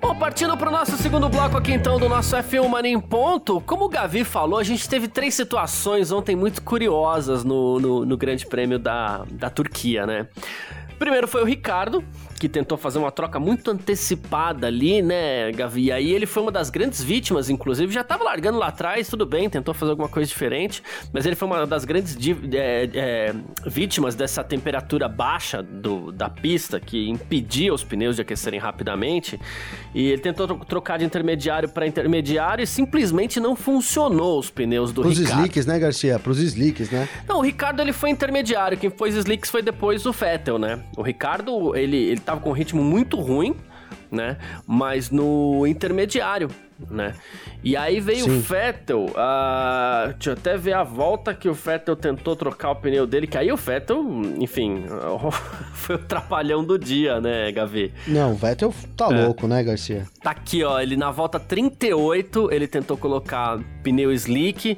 [0.02, 3.86] Bom, partindo pro nosso segundo bloco aqui então do nosso F1 Mania em ponto, como
[3.86, 8.48] o Gavi falou, a gente teve três situações ontem muito curiosas no, no, no Grande
[8.48, 10.28] Prêmio da, da Turquia, né?
[10.98, 12.04] Primeiro foi o Ricardo,
[12.42, 15.84] que tentou fazer uma troca muito antecipada ali, né, Gavi?
[15.84, 19.28] E aí ele foi uma das grandes vítimas, inclusive, já tava largando lá atrás, tudo
[19.28, 20.82] bem, tentou fazer alguma coisa diferente,
[21.14, 22.18] mas ele foi uma das grandes
[22.56, 23.36] é, é,
[23.68, 29.40] vítimas dessa temperatura baixa do, da pista, que impedia os pneus de aquecerem rapidamente.
[29.94, 34.92] E ele tentou tro- trocar de intermediário para intermediário e simplesmente não funcionou os pneus
[34.92, 35.42] do Pros Ricardo.
[35.42, 36.18] slicks, né, Garcia?
[36.18, 37.08] Pros slicks, né?
[37.28, 38.80] Não, o Ricardo ele foi intermediário.
[38.80, 40.80] Quem pôs slicks foi depois o Vettel, né?
[40.98, 43.56] O Ricardo, ele, ele tava com um ritmo muito ruim,
[44.10, 44.38] né?
[44.66, 46.50] Mas no intermediário,
[46.90, 47.14] né?
[47.64, 48.38] E aí veio Sim.
[48.38, 49.06] o Vettel.
[49.18, 53.28] ah, deixa eu até ver a volta que o Vettel tentou trocar o pneu dele.
[53.28, 54.02] Que aí o Vettel,
[54.40, 54.84] enfim,
[55.74, 57.94] foi o trapalhão do dia, né, Gavi?
[58.08, 59.26] Não, o Vettel tá É.
[59.26, 60.06] louco, né, Garcia?
[60.24, 64.78] Tá aqui, ó, ele na volta 38, ele tentou colocar pneu slick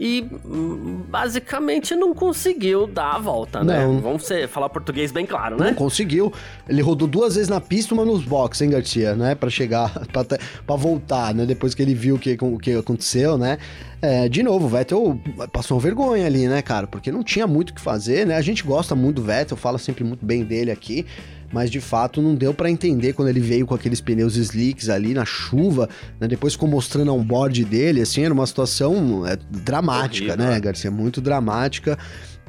[0.00, 3.84] e hum, basicamente não conseguiu dar a volta, né?
[3.84, 4.00] Não.
[4.00, 5.74] Vamos ser, falar português bem claro, Não né?
[5.74, 6.32] conseguiu.
[6.66, 9.34] Ele rodou duas vezes na pista, uma nos boxes, hein, Garcia, né?
[9.34, 9.92] Pra chegar,
[10.66, 11.44] pra voltar, né?
[11.44, 13.58] Depois que ele viu o que, o que aconteceu, né?
[14.00, 15.20] É, de novo, o Vettel
[15.52, 16.86] passou uma vergonha ali, né, cara?
[16.86, 18.36] Porque não tinha muito o que fazer, né?
[18.36, 21.04] A gente gosta muito do Vettel, fala sempre muito bem dele aqui.
[21.52, 25.14] Mas de fato não deu pra entender quando ele veio com aqueles pneus slicks ali
[25.14, 25.88] na chuva,
[26.20, 26.28] né?
[26.28, 30.60] Depois ficou mostrando a onboard dele, assim, era uma situação é, dramática, Horrível, né, né?
[30.60, 30.90] Garcia?
[30.90, 31.98] Muito dramática.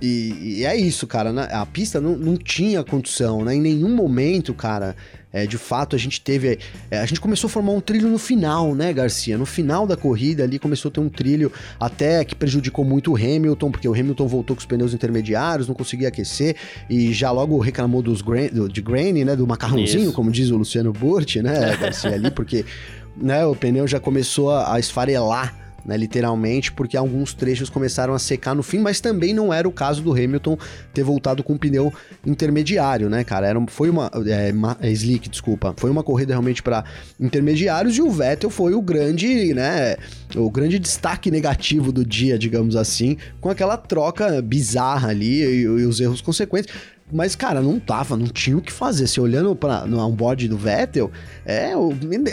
[0.02, 1.32] E, e é isso, cara.
[1.32, 1.48] né?
[1.52, 3.56] A pista não, não tinha condição, né?
[3.56, 4.96] Em nenhum momento, cara.
[5.34, 6.60] É, de fato, a gente teve.
[6.90, 9.38] é, a gente começou a formar um trilho no final, né, Garcia?
[9.38, 13.16] No final da corrida ali começou a ter um trilho até que prejudicou muito o
[13.16, 16.56] Hamilton, porque o Hamilton voltou com os pneus intermediários, não conseguia aquecer
[16.90, 19.36] e já logo reclamou dos gra do, de grain, né?
[19.36, 20.14] Do macarrãozinho, Isso.
[20.14, 22.66] como diz o Luciano Burti, né, Garcia, ali, porque
[23.16, 28.20] né, o pneu já começou a, a esfarelar né, literalmente, porque alguns trechos começaram a
[28.20, 30.58] secar no fim, mas também não era o caso do Hamilton
[30.94, 31.94] ter voltado com um pneu
[32.26, 33.48] intermediário, né, cara?
[33.48, 36.84] Era, foi uma, é, ma- é, slick, desculpa, foi uma corrida realmente para
[37.20, 39.96] intermediários e o Vettel foi o grande, né,
[40.36, 45.68] o grande destaque negativo do dia, digamos assim, com aquela troca bizarra ali e, e
[45.68, 46.74] os erros consequentes.
[47.12, 49.08] Mas, cara, não tava, não tinha o que fazer.
[49.08, 51.12] Se olhando para no onboard do Vettel,
[51.46, 51.74] é,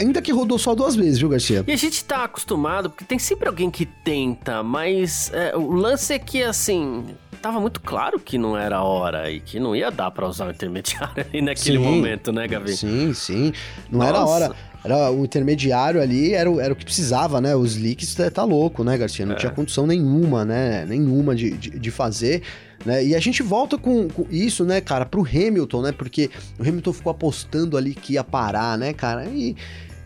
[0.00, 1.64] ainda que rodou só duas vezes, viu, Garcia?
[1.66, 6.12] E a gente tá acostumado, porque tem sempre alguém que tenta, mas é, o lance
[6.12, 7.06] é que, assim,
[7.42, 10.46] tava muito claro que não era a hora e que não ia dar pra usar
[10.46, 11.84] o intermediário ali naquele Sim.
[11.84, 12.76] momento, né, Gavi?
[12.76, 13.52] Sim, sim.
[13.90, 14.32] Não era a Nossa.
[14.32, 14.56] hora.
[14.84, 17.54] Era o intermediário ali, era o, era o que precisava, né?
[17.56, 19.26] Os leaks tá, tá louco, né, Garcia?
[19.26, 19.36] Não É.
[19.36, 20.86] tinha condição nenhuma, né?
[20.86, 22.42] Nenhuma de, de, de fazer.
[22.84, 23.06] Né?
[23.06, 25.92] E a gente volta com, com isso, né, cara, pro Hamilton, né?
[25.92, 29.24] Porque o Hamilton ficou apostando ali que ia parar, né, cara?
[29.26, 29.56] E,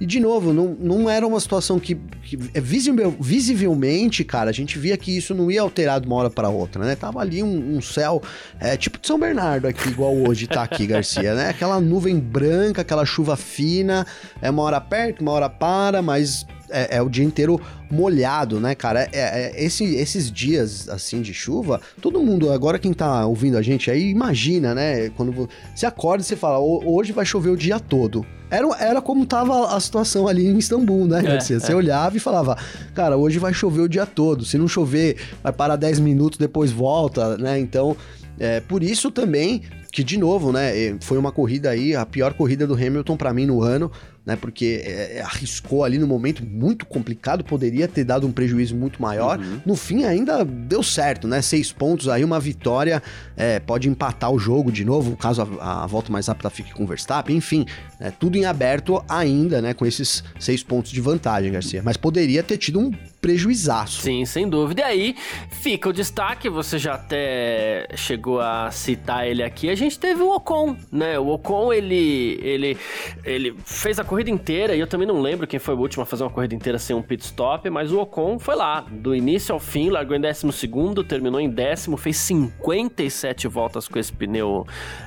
[0.01, 4.53] e de novo, não, não era uma situação que, que é visível- visivelmente, cara, a
[4.53, 6.97] gente via que isso não ia alterar de uma hora para outra, né?
[6.97, 8.21] Tava ali um, um céu,
[8.59, 11.51] é, tipo de São Bernardo aqui, igual hoje tá aqui, Garcia, né?
[11.51, 14.07] Aquela nuvem branca, aquela chuva fina,
[14.41, 18.75] é uma hora perto, uma hora para, mas é, é o dia inteiro molhado, né,
[18.75, 19.09] cara?
[19.13, 23.63] É, é- esse- esses dias, assim, de chuva, todo mundo, agora quem tá ouvindo a
[23.63, 25.11] gente aí, imagina, né?
[25.11, 28.25] Quando vo- você acorda e você fala, "Ho- hoje vai chover o dia todo.
[28.51, 31.59] Era, era como tava a situação ali em Istambul, né, Garcia?
[31.59, 32.57] Você olhava e falava,
[32.95, 34.45] cara, hoje vai chover o dia todo.
[34.45, 37.59] Se não chover, vai parar 10 minutos, depois volta, né?
[37.59, 37.97] Então,
[38.39, 42.67] é, por isso também que, de novo, né, foi uma corrida aí, a pior corrida
[42.67, 43.91] do Hamilton pra mim no ano,
[44.25, 49.03] né, porque eh, arriscou ali no momento muito complicado, poderia ter dado um prejuízo muito
[49.03, 49.39] maior.
[49.67, 51.43] No fim, ainda deu certo, né?
[51.43, 53.03] Seis pontos aí, uma vitória,
[53.37, 56.85] eh, pode empatar o jogo de novo, caso a, a volta mais rápida fique com
[56.85, 57.67] o Verstappen, enfim,
[57.99, 61.83] é, tudo em aberto ainda, né, com esses seis pontos de vantagem, Garcia.
[61.85, 62.91] Mas poderia ter tido um
[63.23, 64.03] prejuizaço.
[64.03, 64.83] Sim, sem dúvida.
[64.83, 65.17] E aí
[65.49, 69.71] fica o destaque, você já até chegou a citar ele aqui.
[69.71, 71.19] A gente teve o Ocon, né?
[71.21, 72.77] O Ocon, ele, ele,
[73.25, 76.07] ele fez a corrida inteira, e eu também não lembro quem foi o último a
[76.07, 79.53] fazer uma corrida inteira sem um pit stop, mas o Ocon foi lá, do início
[79.53, 84.67] ao fim, largou em 12 segundo, terminou em décimo, fez 57 voltas com esse pneu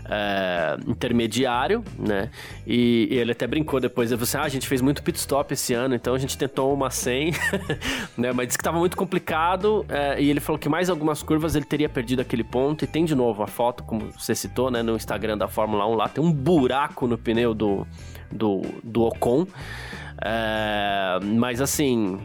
[0.10, 2.30] é, intermediário, né?
[2.66, 5.18] E, e, ele até brincou depois, ele falou assim, ah, a gente fez muito pit
[5.18, 7.34] stop esse ano, então a gente tentou uma 100,
[8.18, 8.32] né?
[8.32, 11.66] Mas disse que tava muito complicado, é, e ele falou que mais algumas curvas ele
[11.66, 14.96] teria perdido aquele ponto, e tem de novo a foto, como você citou, né, no
[14.96, 17.86] Instagram da Fórmula 1 lá, tem um buraco no pneu do,
[18.32, 19.48] do, do Ocon.
[20.22, 22.20] É, mas assim,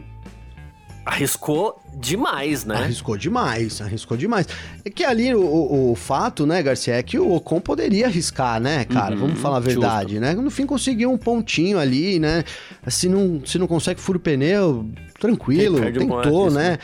[1.04, 2.76] arriscou demais, né?
[2.76, 4.46] Arriscou demais, arriscou demais.
[4.84, 8.60] É que ali o, o, o, fato, né, Garcia, é que o Ocon poderia arriscar,
[8.60, 9.14] né, cara?
[9.14, 10.20] Uhum, Vamos falar a verdade, justo.
[10.20, 10.34] né?
[10.34, 12.44] No fim conseguiu um pontinho ali, né?
[12.88, 16.78] Se não, se não consegue furo pneu, tranquilo, tentou, um né?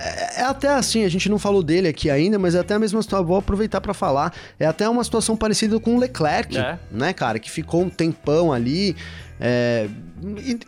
[0.00, 2.78] É, é, até assim, a gente não falou dele aqui ainda, mas é até a
[2.78, 3.26] mesma situação.
[3.26, 4.32] Vou aproveitar para falar.
[4.58, 6.78] É até uma situação parecida com o Leclerc, é.
[6.90, 7.38] né, cara?
[7.38, 8.96] Que ficou um tempão ali.
[9.38, 9.88] É,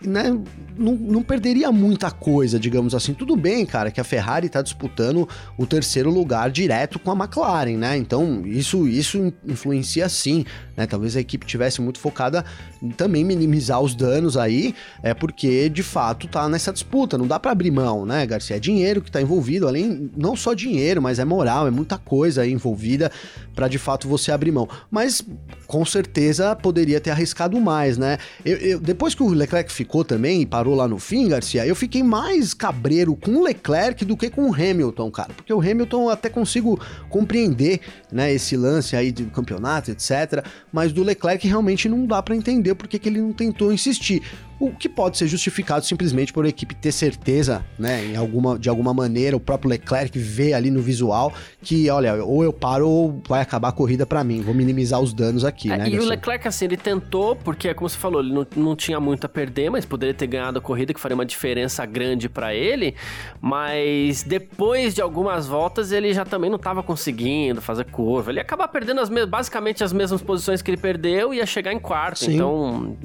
[0.04, 0.38] né,
[0.76, 3.12] não, não, perderia muita coisa, digamos assim.
[3.12, 5.28] Tudo bem, cara, que a Ferrari está disputando
[5.58, 7.96] o terceiro lugar direto com a McLaren, né?
[7.96, 10.44] Então, isso, isso influencia sim,
[10.76, 10.86] né?
[10.86, 12.44] Talvez a equipe tivesse muito focada
[12.82, 17.38] em também minimizar os danos aí, é porque de fato tá nessa disputa, não dá
[17.38, 18.56] para abrir mão, né, Garcia?
[18.56, 22.42] É dinheiro que tá envolvido, além não só dinheiro, mas é moral, é muita coisa
[22.42, 23.10] aí envolvida
[23.54, 24.68] para de fato você abrir mão.
[24.90, 25.22] Mas
[25.66, 28.18] com certeza poderia ter arriscado mais, né?
[28.44, 31.74] Eu, eu, depois que o Leclerc ficou também e parou lá no fim, Garcia, eu
[31.74, 35.32] fiquei mais cabreiro com o Leclerc do que com o Hamilton, cara.
[35.34, 40.44] Porque o Hamilton até consigo compreender, né, esse lance aí do campeonato, etc.
[40.72, 44.22] Mas do Leclerc realmente não dá para entender porque que ele não tentou insistir
[44.62, 48.68] o que pode ser justificado simplesmente por a equipe ter certeza, né, em alguma, de
[48.68, 53.20] alguma maneira, o próprio Leclerc vê ali no visual que, olha, ou eu paro ou
[53.26, 55.88] vai acabar a corrida para mim, vou minimizar os danos aqui, é, né?
[55.88, 59.24] E o Leclerc, assim, ele tentou, porque, como você falou, ele não, não tinha muito
[59.24, 62.94] a perder, mas poderia ter ganhado a corrida, que faria uma diferença grande para ele,
[63.40, 68.42] mas depois de algumas voltas ele já também não estava conseguindo fazer curva, ele ia
[68.42, 72.20] acabar perdendo as basicamente as mesmas posições que ele perdeu e ia chegar em quarto,
[72.20, 72.34] Sim.
[72.34, 72.96] então,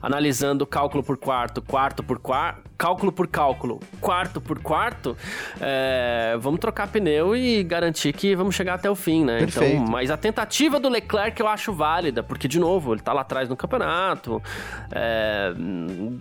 [0.00, 5.16] analisando o cálculo cálculo por quarto, quarto por quarto, cálculo por cálculo, quarto por quarto,
[5.58, 9.36] é, vamos trocar pneu e garantir que vamos chegar até o fim, né?
[9.36, 9.82] Então, Perfeito.
[9.82, 13.22] Então, mas a tentativa do Leclerc eu acho válida, porque, de novo, ele tá lá
[13.22, 14.42] atrás no campeonato,
[14.90, 15.54] é,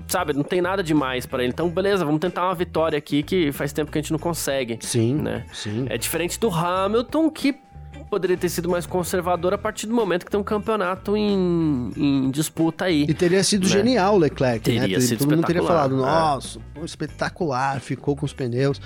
[0.08, 1.52] sabe, não tem nada demais para ele.
[1.52, 4.78] Então, beleza, vamos tentar uma vitória aqui que faz tempo que a gente não consegue.
[4.82, 5.46] Sim, né?
[5.52, 5.86] sim.
[5.90, 7.60] É diferente do Hamilton, que
[8.04, 12.32] poderia ter sido mais conservador a partir do momento que tem um campeonato em, em
[12.32, 13.06] disputa aí.
[13.08, 13.70] E teria sido né?
[13.70, 14.82] genial o Leclerc, né?
[14.82, 15.04] teria né?
[15.04, 16.86] Sido Todo mundo teria falado, nossa, é.
[16.86, 18.80] espetacular, ficou com os pneus.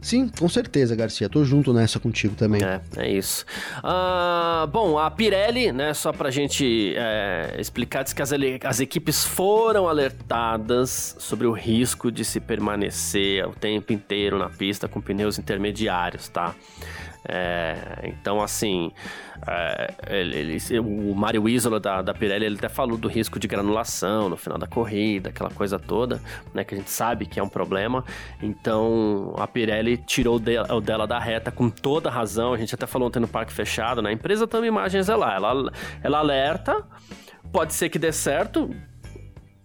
[0.00, 1.28] Sim, com certeza, Garcia.
[1.28, 2.62] Tô junto nessa contigo também.
[2.62, 3.44] É, é isso.
[3.78, 8.30] Uh, bom, a Pirelli, né, só pra gente é, explicar, diz que as,
[8.64, 14.86] as equipes foram alertadas sobre o risco de se permanecer o tempo inteiro na pista
[14.86, 16.54] com pneus intermediários, tá?
[17.30, 18.90] É, então, assim,
[19.46, 23.46] é, ele, ele, o Mário Isola da, da Pirelli ele até falou do risco de
[23.46, 26.22] granulação no final da corrida, aquela coisa toda,
[26.54, 26.64] né?
[26.64, 28.02] Que a gente sabe que é um problema.
[28.42, 32.54] Então, a Pirelli tirou o dela, o dela da reta com toda razão.
[32.54, 34.08] A gente até falou ontem no parque fechado, né?
[34.08, 35.34] A empresa também imagens é lá.
[35.34, 35.72] Ela,
[36.02, 36.82] ela alerta,
[37.52, 38.70] pode ser que dê certo,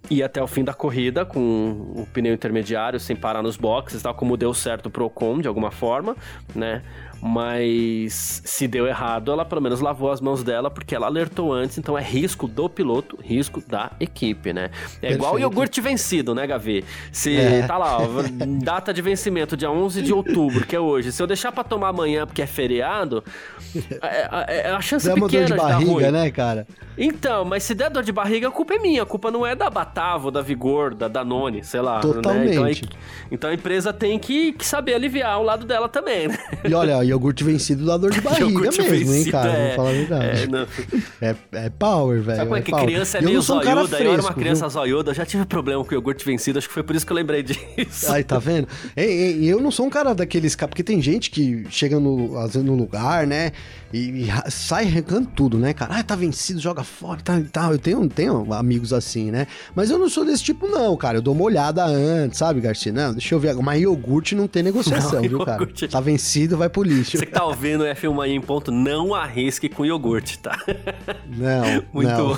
[0.10, 4.14] ir até o fim da corrida com o pneu intermediário sem parar nos boxes, tal
[4.14, 6.16] como deu certo pro Ocon de alguma forma,
[6.54, 6.84] né?
[7.26, 11.78] Mas se deu errado, ela pelo menos lavou as mãos dela porque ela alertou antes,
[11.78, 14.66] então é risco do piloto, risco da equipe, né?
[14.66, 15.14] É Perfeito.
[15.14, 16.84] igual o iogurte vencido, né, Gavi?
[17.14, 17.66] Se é.
[17.66, 18.08] tá lá, ó,
[18.62, 21.14] data de vencimento dia 11 de outubro, que é hoje.
[21.14, 23.24] Se eu deixar para tomar amanhã porque é feriado,
[24.02, 26.68] é, é, é a chance Dá pequena dor de barriga, né, cara?
[26.98, 29.56] Então, mas se der dor de barriga, a culpa é minha, a culpa não é
[29.56, 32.02] da Batavo, da Vigor, da Danone, sei lá.
[32.02, 32.60] Totalmente.
[32.60, 32.72] Né?
[32.72, 32.90] Então,
[33.32, 36.38] então, a empresa tem que, que saber aliviar o lado dela também, né?
[36.64, 39.52] E olha, iogurte vencido dá dor de barriga mesmo, vencido, hein, cara?
[39.52, 40.50] É, Vamos falar a verdade.
[41.22, 42.38] É, é, é power, velho.
[42.38, 42.86] Sabe como é, é que power.
[42.86, 44.00] criança é meio zoiuda?
[44.00, 44.70] eu era uma criança viu?
[44.70, 47.16] zoiuda, eu já tive problema com iogurte vencido, acho que foi por isso que eu
[47.16, 48.12] lembrei disso.
[48.12, 48.68] Aí, tá vendo?
[48.96, 50.56] E, eu não sou um cara daqueles...
[50.56, 53.52] Porque tem gente que chega no, no lugar, né?
[53.94, 56.00] E, e sai arrancando tudo, né, cara?
[56.00, 57.72] Ah, tá vencido, joga fora e tal e tal.
[57.74, 59.46] Eu tenho, tenho amigos assim, né?
[59.76, 61.20] Mas eu não sou desse tipo, não, cara.
[61.20, 62.92] Eu dou uma olhada antes, sabe, Garcia?
[62.92, 63.54] Não, deixa eu ver.
[63.58, 65.68] Mas iogurte não tem negociação, não, viu, cara?
[65.92, 67.03] Tá vencido, vai pro lixo.
[67.04, 70.58] Você que tá ouvindo é filmar em ponto, não arrisque com iogurte, tá?
[71.28, 72.28] Não, Muito não.
[72.30, 72.38] bom.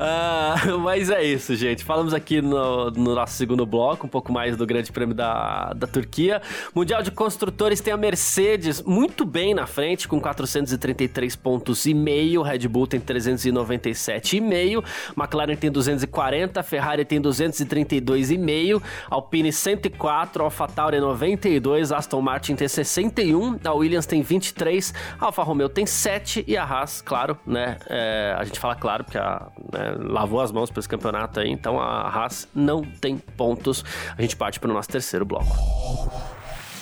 [0.00, 1.84] Uh, mas é isso, gente.
[1.84, 5.86] Falamos aqui no, no, nosso segundo bloco, um pouco mais do Grande Prêmio da, da
[5.86, 6.40] Turquia.
[6.74, 12.42] Mundial de Construtores tem a Mercedes muito bem na frente, com 433 pontos e meio.
[12.42, 14.84] Red Bull tem 397,5.
[15.16, 16.62] McLaren tem 240.
[16.62, 18.82] Ferrari tem 232,5.
[19.10, 20.44] Alpine 104.
[20.44, 21.92] AlphaTauri 92.
[21.92, 23.39] Aston Martin tem 61.
[23.64, 24.92] A Williams tem 23.
[25.18, 26.44] A Alfa Romeo tem 7.
[26.46, 27.78] E a Haas, claro, né?
[27.88, 31.50] É, a gente fala claro porque a, né, lavou as mãos para esse campeonato aí.
[31.50, 33.84] Então a Haas não tem pontos.
[34.16, 35.56] A gente parte para o nosso terceiro bloco.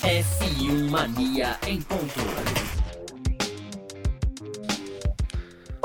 [0.02, 2.77] F1 Mania em ponto.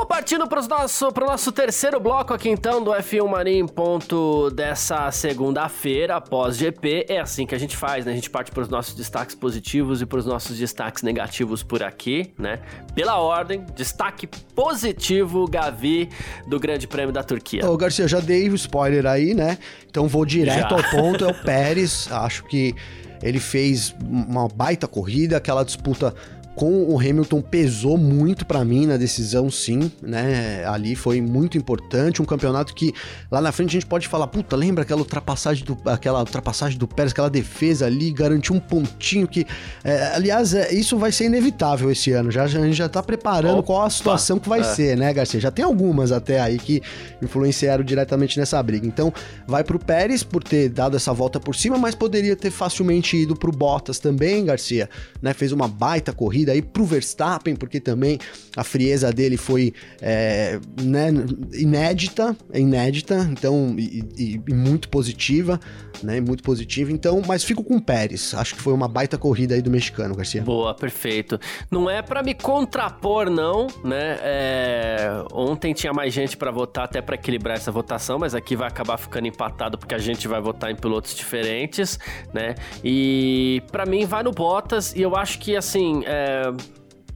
[0.04, 4.50] Bom, partindo para o nosso, nosso terceiro bloco aqui então do F1 Mania em ponto
[4.50, 7.06] dessa segunda-feira, após GP.
[7.08, 8.12] É assim que a gente faz, né?
[8.12, 11.82] A gente parte para os nossos destaques positivos e para os nossos destaques negativos por
[11.82, 12.60] aqui, né?
[12.94, 16.10] Pela ordem, destaque positivo, Gavi,
[16.46, 17.66] do Grande Prêmio da Turquia.
[17.66, 19.58] Ô, Garcia, já dei o spoiler aí, né?
[19.90, 20.86] Então vou direto já.
[20.86, 22.10] ao ponto, é o Pérez.
[22.12, 22.76] Acho que
[23.22, 26.14] ele fez uma baita corrida, aquela disputa
[26.56, 30.64] com o Hamilton pesou muito para mim na decisão, sim, né?
[30.66, 32.94] Ali foi muito importante, um campeonato que
[33.32, 36.88] lá na frente a gente pode falar, puta, lembra aquela ultrapassagem do, aquela ultrapassagem do
[36.88, 39.48] Pérez, aquela defesa ali, garantiu um pontinho que,
[39.84, 42.30] é, aliás, é, isso vai ser inevitável esse ano.
[42.30, 44.64] Já, a gente já tá preparando Opa, qual a situação que vai é.
[44.64, 45.40] ser, né, Garcia?
[45.40, 46.82] Já tem algumas até aí que
[47.22, 48.86] influenciaram diretamente nessa briga.
[48.86, 49.12] Então,
[49.48, 53.36] vai pro Pérez por ter dado essa volta por cima, mas poderia ter facilmente ido
[53.36, 54.88] pro Bottas também, Garcia,
[55.20, 55.34] né?
[55.34, 58.20] Fez uma baita corrida corrida aí pro Verstappen, porque também
[58.56, 61.10] a frieza dele foi é, né,
[61.54, 65.60] inédita, inédita, então, e, e, e, muito positiva,
[66.02, 69.56] né, muito positiva, então, mas fico com o Pérez, acho que foi uma baita corrida
[69.56, 70.42] aí do mexicano, Garcia.
[70.42, 71.40] Boa, perfeito.
[71.72, 77.02] Não é para me contrapor, não, né, é, ontem tinha mais gente para votar, até
[77.02, 80.72] para equilibrar essa votação, mas aqui vai acabar ficando empatado, porque a gente vai votar
[80.72, 81.98] em pilotos diferentes,
[82.34, 86.33] né, e para mim vai no Bottas, e eu acho que, assim, é,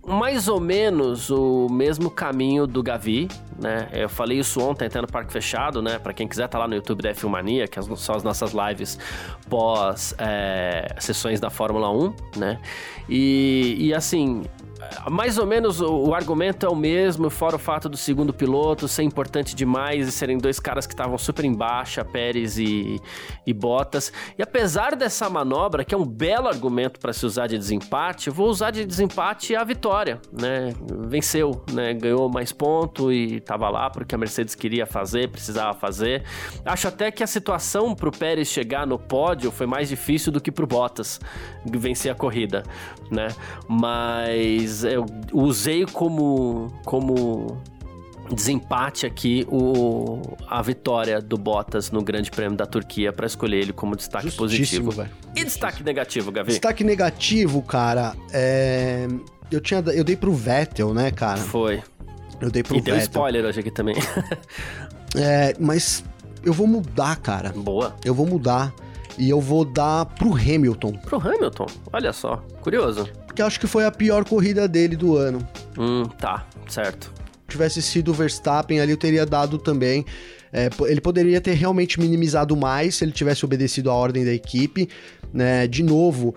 [0.08, 3.28] mais ou menos o mesmo caminho do Gavi,
[3.60, 3.90] né?
[3.92, 6.00] Eu falei isso ontem até no Parque Fechado, né?
[6.00, 8.98] Para quem quiser tá lá no YouTube da F1 Mania, que são as nossas lives
[9.50, 12.58] pós é, sessões da Fórmula 1, né?
[13.10, 14.44] E, e assim,
[15.10, 18.88] mais ou menos o, o, argumento é o mesmo, fora o fato do segundo piloto
[18.88, 23.00] ser importante demais e serem dois caras que estavam super em baixa, Pérez e,
[23.46, 24.12] e Bottas.
[24.38, 28.34] E apesar dessa manobra, que é um belo argumento para se usar de desempate, eu
[28.34, 30.74] vou usar de desempate a vitória, né?
[31.08, 31.94] Venceu, né?
[31.94, 36.24] Ganhou mais ponto e estava lá porque a Mercedes queria fazer, precisava fazer.
[36.66, 40.42] Acho até que a situação para o Pérez chegar no pódio foi mais difícil do
[40.42, 41.20] que para o Bottas
[41.66, 42.64] vencer a corrida,
[43.12, 43.28] né?
[43.68, 47.60] Mas mas eu usei como, como
[48.32, 53.74] desempate aqui o, a vitória do Bottas no Grande Prêmio da Turquia para escolher ele
[53.74, 54.92] como destaque positivo.
[54.92, 55.10] Véio.
[55.36, 56.50] E destaque negativo, Gavi?
[56.50, 59.08] Destaque negativo, cara, é...
[59.52, 61.40] eu tinha eu dei pro Vettel, né, cara?
[61.40, 61.82] Foi.
[62.40, 62.96] Eu dei pro e Vettel.
[62.96, 63.96] E deu spoiler hoje aqui também.
[65.16, 66.04] é, mas
[66.44, 67.52] eu vou mudar, cara.
[67.56, 67.96] Boa.
[68.06, 68.74] Eu vou mudar
[69.18, 70.94] e eu vou dar pro Hamilton.
[70.94, 71.68] Pro Hamilton?
[71.92, 75.48] Olha só, curioso porque acho que foi a pior corrida dele do ano.
[75.78, 77.14] Hum, tá, certo.
[77.14, 80.04] Se tivesse sido o Verstappen ali, eu teria dado também.
[80.52, 84.90] É, ele poderia ter realmente minimizado mais se ele tivesse obedecido a ordem da equipe.
[85.32, 85.68] Né?
[85.68, 86.34] De novo,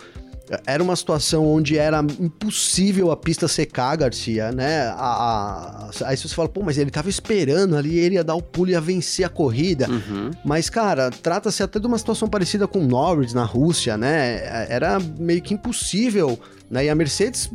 [0.66, 4.88] era uma situação onde era impossível a pista secar, Garcia, né?
[4.96, 8.42] A, a, aí você fala, pô, mas ele tava esperando ali, ele ia dar o
[8.42, 9.88] pulo e ia vencer a corrida.
[9.88, 10.30] Uhum.
[10.44, 14.66] Mas, cara, trata-se até de uma situação parecida com Norris na Rússia, né?
[14.68, 16.38] Era meio que impossível,
[16.68, 16.84] né?
[16.84, 17.50] E a Mercedes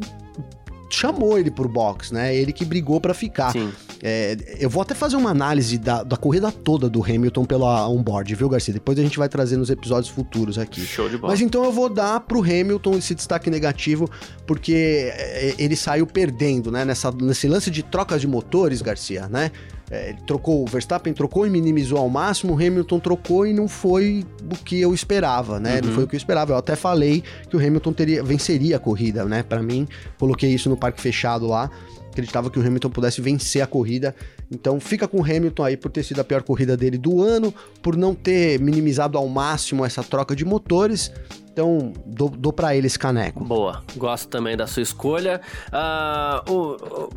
[0.90, 2.36] chamou ele pro box, né?
[2.36, 3.52] Ele que brigou para ficar.
[3.52, 3.72] Sim.
[4.02, 8.36] É, eu vou até fazer uma análise da, da corrida toda do Hamilton pela onboard,
[8.36, 8.74] viu, Garcia?
[8.74, 10.82] Depois a gente vai trazer nos episódios futuros aqui.
[10.82, 11.34] Show de bola.
[11.34, 14.10] Mas então eu vou dar pro Hamilton esse destaque negativo,
[14.46, 16.86] porque é, ele saiu perdendo, né?
[16.86, 19.52] Nessa, nesse lance de trocas de motores, Garcia, né?
[19.90, 23.68] É, ele trocou, o Verstappen trocou e minimizou ao máximo, o Hamilton trocou e não
[23.68, 25.76] foi o que eu esperava, né?
[25.76, 25.88] Uhum.
[25.88, 26.54] Não foi o que eu esperava.
[26.54, 29.44] Eu até falei que o Hamilton teria, venceria a corrida, né?
[29.44, 31.70] Para mim, coloquei isso no parque fechado lá.
[32.10, 34.16] Acreditava que o Hamilton pudesse vencer a corrida.
[34.50, 37.54] Então fica com o Hamilton aí por ter sido a pior corrida dele do ano,
[37.82, 41.12] por não ter minimizado ao máximo essa troca de motores.
[41.52, 43.42] Então, dou, dou para ele esse caneco.
[43.46, 45.40] Boa, gosto também da sua escolha.
[45.68, 47.10] Uh, o, o,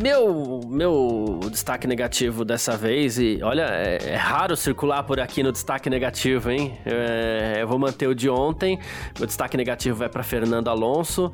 [0.00, 5.52] meu, meu destaque negativo dessa vez, e olha, é, é raro circular por aqui no
[5.52, 6.78] destaque negativo, hein?
[6.86, 8.78] É, eu vou manter o de ontem.
[9.18, 11.32] Meu destaque negativo vai para Fernando Alonso.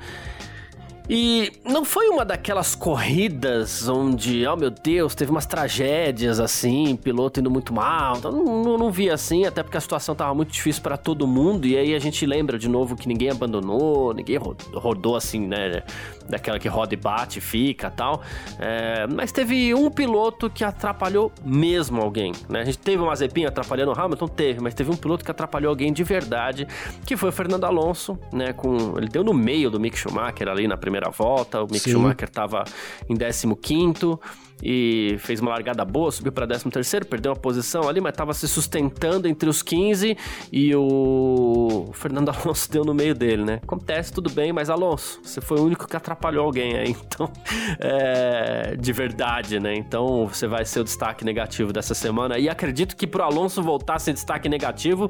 [1.11, 7.41] E não foi uma daquelas corridas onde, oh meu Deus, teve umas tragédias assim, piloto
[7.41, 8.19] indo muito mal.
[8.19, 11.67] Então, não, não, vi assim, até porque a situação tava muito difícil para todo mundo.
[11.67, 14.39] E aí a gente lembra de novo que ninguém abandonou, ninguém
[14.75, 15.83] rodou assim, né?
[16.29, 18.23] Daquela que roda e bate, fica tal.
[18.59, 22.61] É, mas teve um piloto que atrapalhou mesmo alguém, né?
[22.61, 25.71] A gente teve uma zepinha atrapalhando o Hamilton, teve, mas teve um piloto que atrapalhou
[25.71, 26.67] alguém de verdade,
[27.07, 28.53] que foi o Fernando Alonso, né?
[28.53, 31.93] Com, ele deu no meio do Mick Schumacher ali na primeira volta, o Mick Sim.
[31.93, 32.65] Schumacher tava
[33.09, 34.21] em 15 quinto
[34.63, 38.35] e fez uma largada boa, subiu para 13 terceiro, perdeu uma posição ali, mas estava
[38.35, 40.17] se sustentando entre os 15
[40.53, 43.61] e o Fernando Alonso deu no meio dele, né?
[43.63, 47.31] Acontece, tudo bem, mas Alonso, você foi o único que atrapalhou alguém aí, então,
[47.79, 49.75] é, de verdade, né?
[49.75, 53.95] Então, você vai ser o destaque negativo dessa semana e acredito que pro Alonso voltar
[53.95, 55.09] a ser destaque negativo,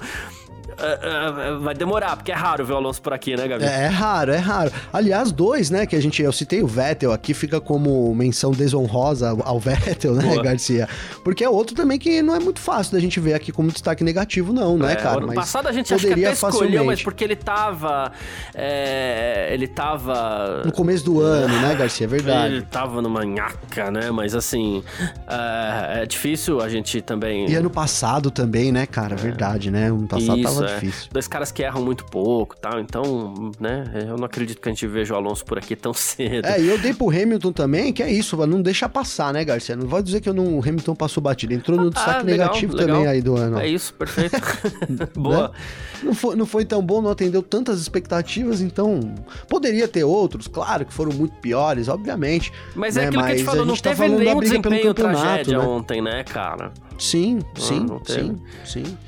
[0.69, 3.64] uh, uh, vai demorar, porque é raro ver o Alonso por aqui, né, Gabi?
[3.64, 4.73] É, é, raro, é raro.
[4.93, 9.37] Aliás, dois, né, que a gente, eu citei o Vettel aqui, fica como menção desonrosa
[9.45, 10.43] ao Vettel, né, Boa.
[10.43, 10.89] Garcia?
[11.25, 14.05] Porque é outro também que não é muito fácil da gente ver aqui como destaque
[14.05, 15.19] negativo, não, né, é, cara?
[15.19, 18.12] Ano mas passado a gente acho que até escolheu, mas porque ele tava.
[18.55, 20.62] É, ele tava.
[20.64, 22.07] No começo do ano, né, Garcia?
[22.07, 22.55] É verdade.
[22.55, 24.11] Ele tava numa nhaca, né?
[24.11, 24.83] Mas assim.
[25.27, 27.49] É, é difícil a gente também.
[27.49, 29.14] E ano passado também, né, cara?
[29.14, 29.19] É.
[29.19, 29.87] Verdade, né?
[29.89, 30.75] Ano passado Isso, tava é.
[30.75, 31.09] difícil.
[31.13, 32.81] Dois caras que erram muito pouco tal.
[32.81, 33.85] Então, né?
[34.09, 36.47] Eu não acredito que a gente veja o Alonso por aqui tão cedo.
[36.47, 39.77] É, e eu dei pro Hamilton também, que é isso, não deixa passar, né, Garcia?
[39.77, 41.55] Não vai dizer que eu não, o Hamilton passou batido.
[41.55, 42.97] Entrou no ah, destaque legal, negativo legal.
[42.97, 43.59] também aí do ano.
[43.59, 44.37] É isso, perfeito.
[45.15, 45.49] Boa.
[45.49, 45.55] Né?
[46.03, 49.15] Não, foi, não foi tão bom, não atendeu tantas expectativas, então
[49.49, 52.53] poderia ter outros, claro, que foram muito piores, obviamente.
[52.75, 53.05] Mas é né?
[53.07, 55.59] é aquilo Mas que a gente falou, a gente não tá teve nenhum desempenho tragédia
[55.59, 55.65] né?
[55.65, 56.73] ontem, né, cara?
[56.99, 58.99] Sim, sim, não, não sim, sim.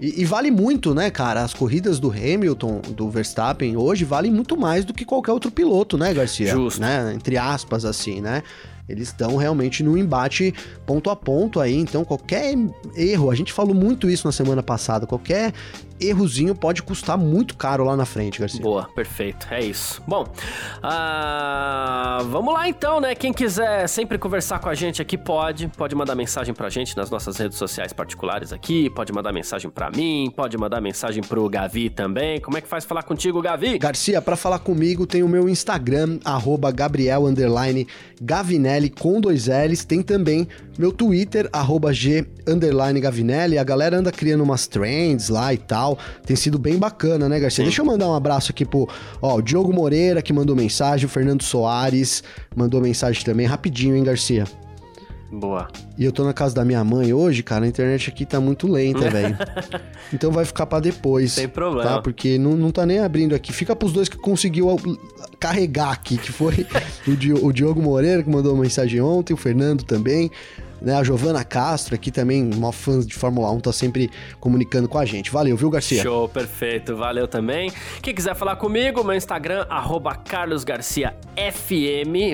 [0.00, 1.42] E, e, vale muito, né, cara?
[1.42, 5.98] As corridas do Hamilton, do Verstappen, hoje valem muito mais do que qualquer outro piloto,
[5.98, 6.52] né, Garcia?
[6.52, 6.80] Justo.
[6.80, 7.12] Né?
[7.14, 8.42] Entre aspas, assim, né?
[8.88, 10.52] Eles estão realmente no embate
[10.84, 12.54] ponto a ponto aí, então qualquer
[12.96, 15.52] erro, a gente falou muito isso na semana passada, qualquer
[16.00, 18.60] errozinho pode custar muito caro lá na frente, Garcia.
[18.60, 20.02] Boa, perfeito, é isso.
[20.06, 23.14] Bom, uh, vamos lá então, né?
[23.14, 27.10] Quem quiser sempre conversar com a gente aqui pode, pode mandar mensagem pra gente nas
[27.10, 31.90] nossas redes sociais particulares aqui, pode mandar mensagem pra mim, pode mandar mensagem pro Gavi
[31.90, 32.40] também.
[32.40, 33.78] Como é que faz falar contigo, Gavi?
[33.78, 37.24] Garcia, para falar comigo tem o meu Instagram, arroba Gabriel
[38.20, 40.48] Gavinelli com dois L's, tem também
[40.78, 42.26] meu Twitter, arroba G
[43.00, 43.58] Gavinelli.
[43.58, 45.98] A galera anda criando umas trends lá e tal tal.
[46.24, 47.62] Tem sido bem bacana, né, Garcia?
[47.62, 47.68] Sim.
[47.68, 48.88] Deixa eu mandar um abraço aqui pro
[49.20, 52.22] ó, o Diogo Moreira, que mandou mensagem, o Fernando Soares
[52.54, 54.44] mandou mensagem também, rapidinho, hein, Garcia?
[55.32, 55.68] Boa.
[55.96, 58.66] E eu tô na casa da minha mãe hoje, cara, a internet aqui tá muito
[58.66, 59.38] lenta, velho.
[60.12, 61.32] Então vai ficar para depois.
[61.32, 61.88] Sem problema.
[61.88, 62.02] Tá?
[62.02, 63.52] Porque não, não tá nem abrindo aqui.
[63.52, 64.76] Fica pros dois que conseguiu
[65.38, 66.66] carregar aqui, que foi
[67.40, 70.32] o Diogo Moreira, que mandou mensagem ontem, o Fernando também.
[70.80, 70.94] Né?
[70.94, 75.04] A Giovana Castro aqui também, uma fã de Fórmula 1, tá sempre comunicando com a
[75.04, 75.30] gente.
[75.30, 76.02] Valeu, viu, Garcia?
[76.02, 76.96] Show, perfeito.
[76.96, 77.72] Valeu também.
[78.02, 81.14] Quem quiser falar comigo, meu Instagram, arroba carlosgarciafm.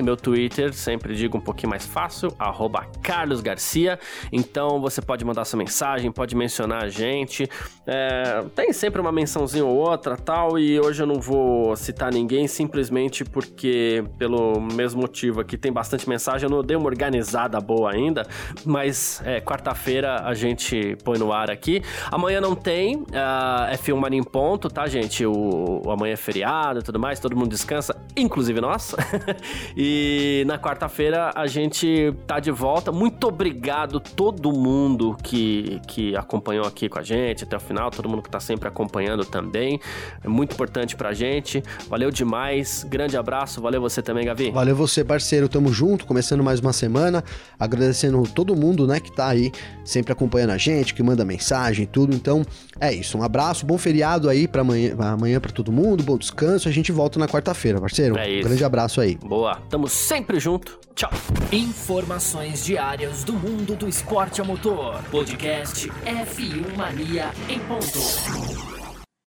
[0.03, 3.99] Meu Twitter, sempre digo um pouquinho mais fácil, arroba carlosgarcia.
[4.31, 7.49] Então, você pode mandar sua mensagem, pode mencionar a gente.
[7.85, 12.47] É, tem sempre uma mençãozinha ou outra, tal, e hoje eu não vou citar ninguém,
[12.47, 17.91] simplesmente porque, pelo mesmo motivo aqui, tem bastante mensagem, eu não dei uma organizada boa
[17.91, 18.25] ainda,
[18.65, 21.81] mas é, quarta-feira a gente põe no ar aqui.
[22.11, 25.25] Amanhã não tem, uh, é Filmar em ponto, tá, gente?
[25.25, 28.95] O, o, amanhã é feriado e tudo mais, todo mundo descansa, inclusive nós.
[29.75, 32.91] e na quarta-feira a gente tá de volta.
[32.91, 38.09] Muito obrigado todo mundo que, que acompanhou aqui com a gente até o final, todo
[38.09, 39.79] mundo que tá sempre acompanhando também.
[40.23, 41.63] É muito importante pra gente.
[41.87, 42.83] Valeu demais.
[42.83, 43.61] Grande abraço.
[43.61, 44.51] Valeu você também, Gavi.
[44.51, 45.47] Valeu você, parceiro.
[45.47, 47.23] Tamo junto, começando mais uma semana.
[47.59, 49.51] Agradecendo todo mundo, né, que tá aí
[49.83, 52.15] sempre acompanhando a gente, que manda mensagem e tudo.
[52.15, 52.45] Então,
[52.79, 53.17] é isso.
[53.17, 56.67] Um abraço, bom feriado aí para amanhã, amanhã para todo mundo, bom descanso.
[56.67, 58.17] A gente volta na quarta-feira, parceiro.
[58.17, 58.39] É isso.
[58.39, 59.15] Um grande abraço aí.
[59.15, 59.55] Boa.
[59.69, 60.79] Tamo sempre junto.
[60.95, 61.11] Tchau.
[61.51, 65.01] Informações diárias do mundo do esporte a motor.
[65.11, 68.76] Podcast F1 Mania em ponto.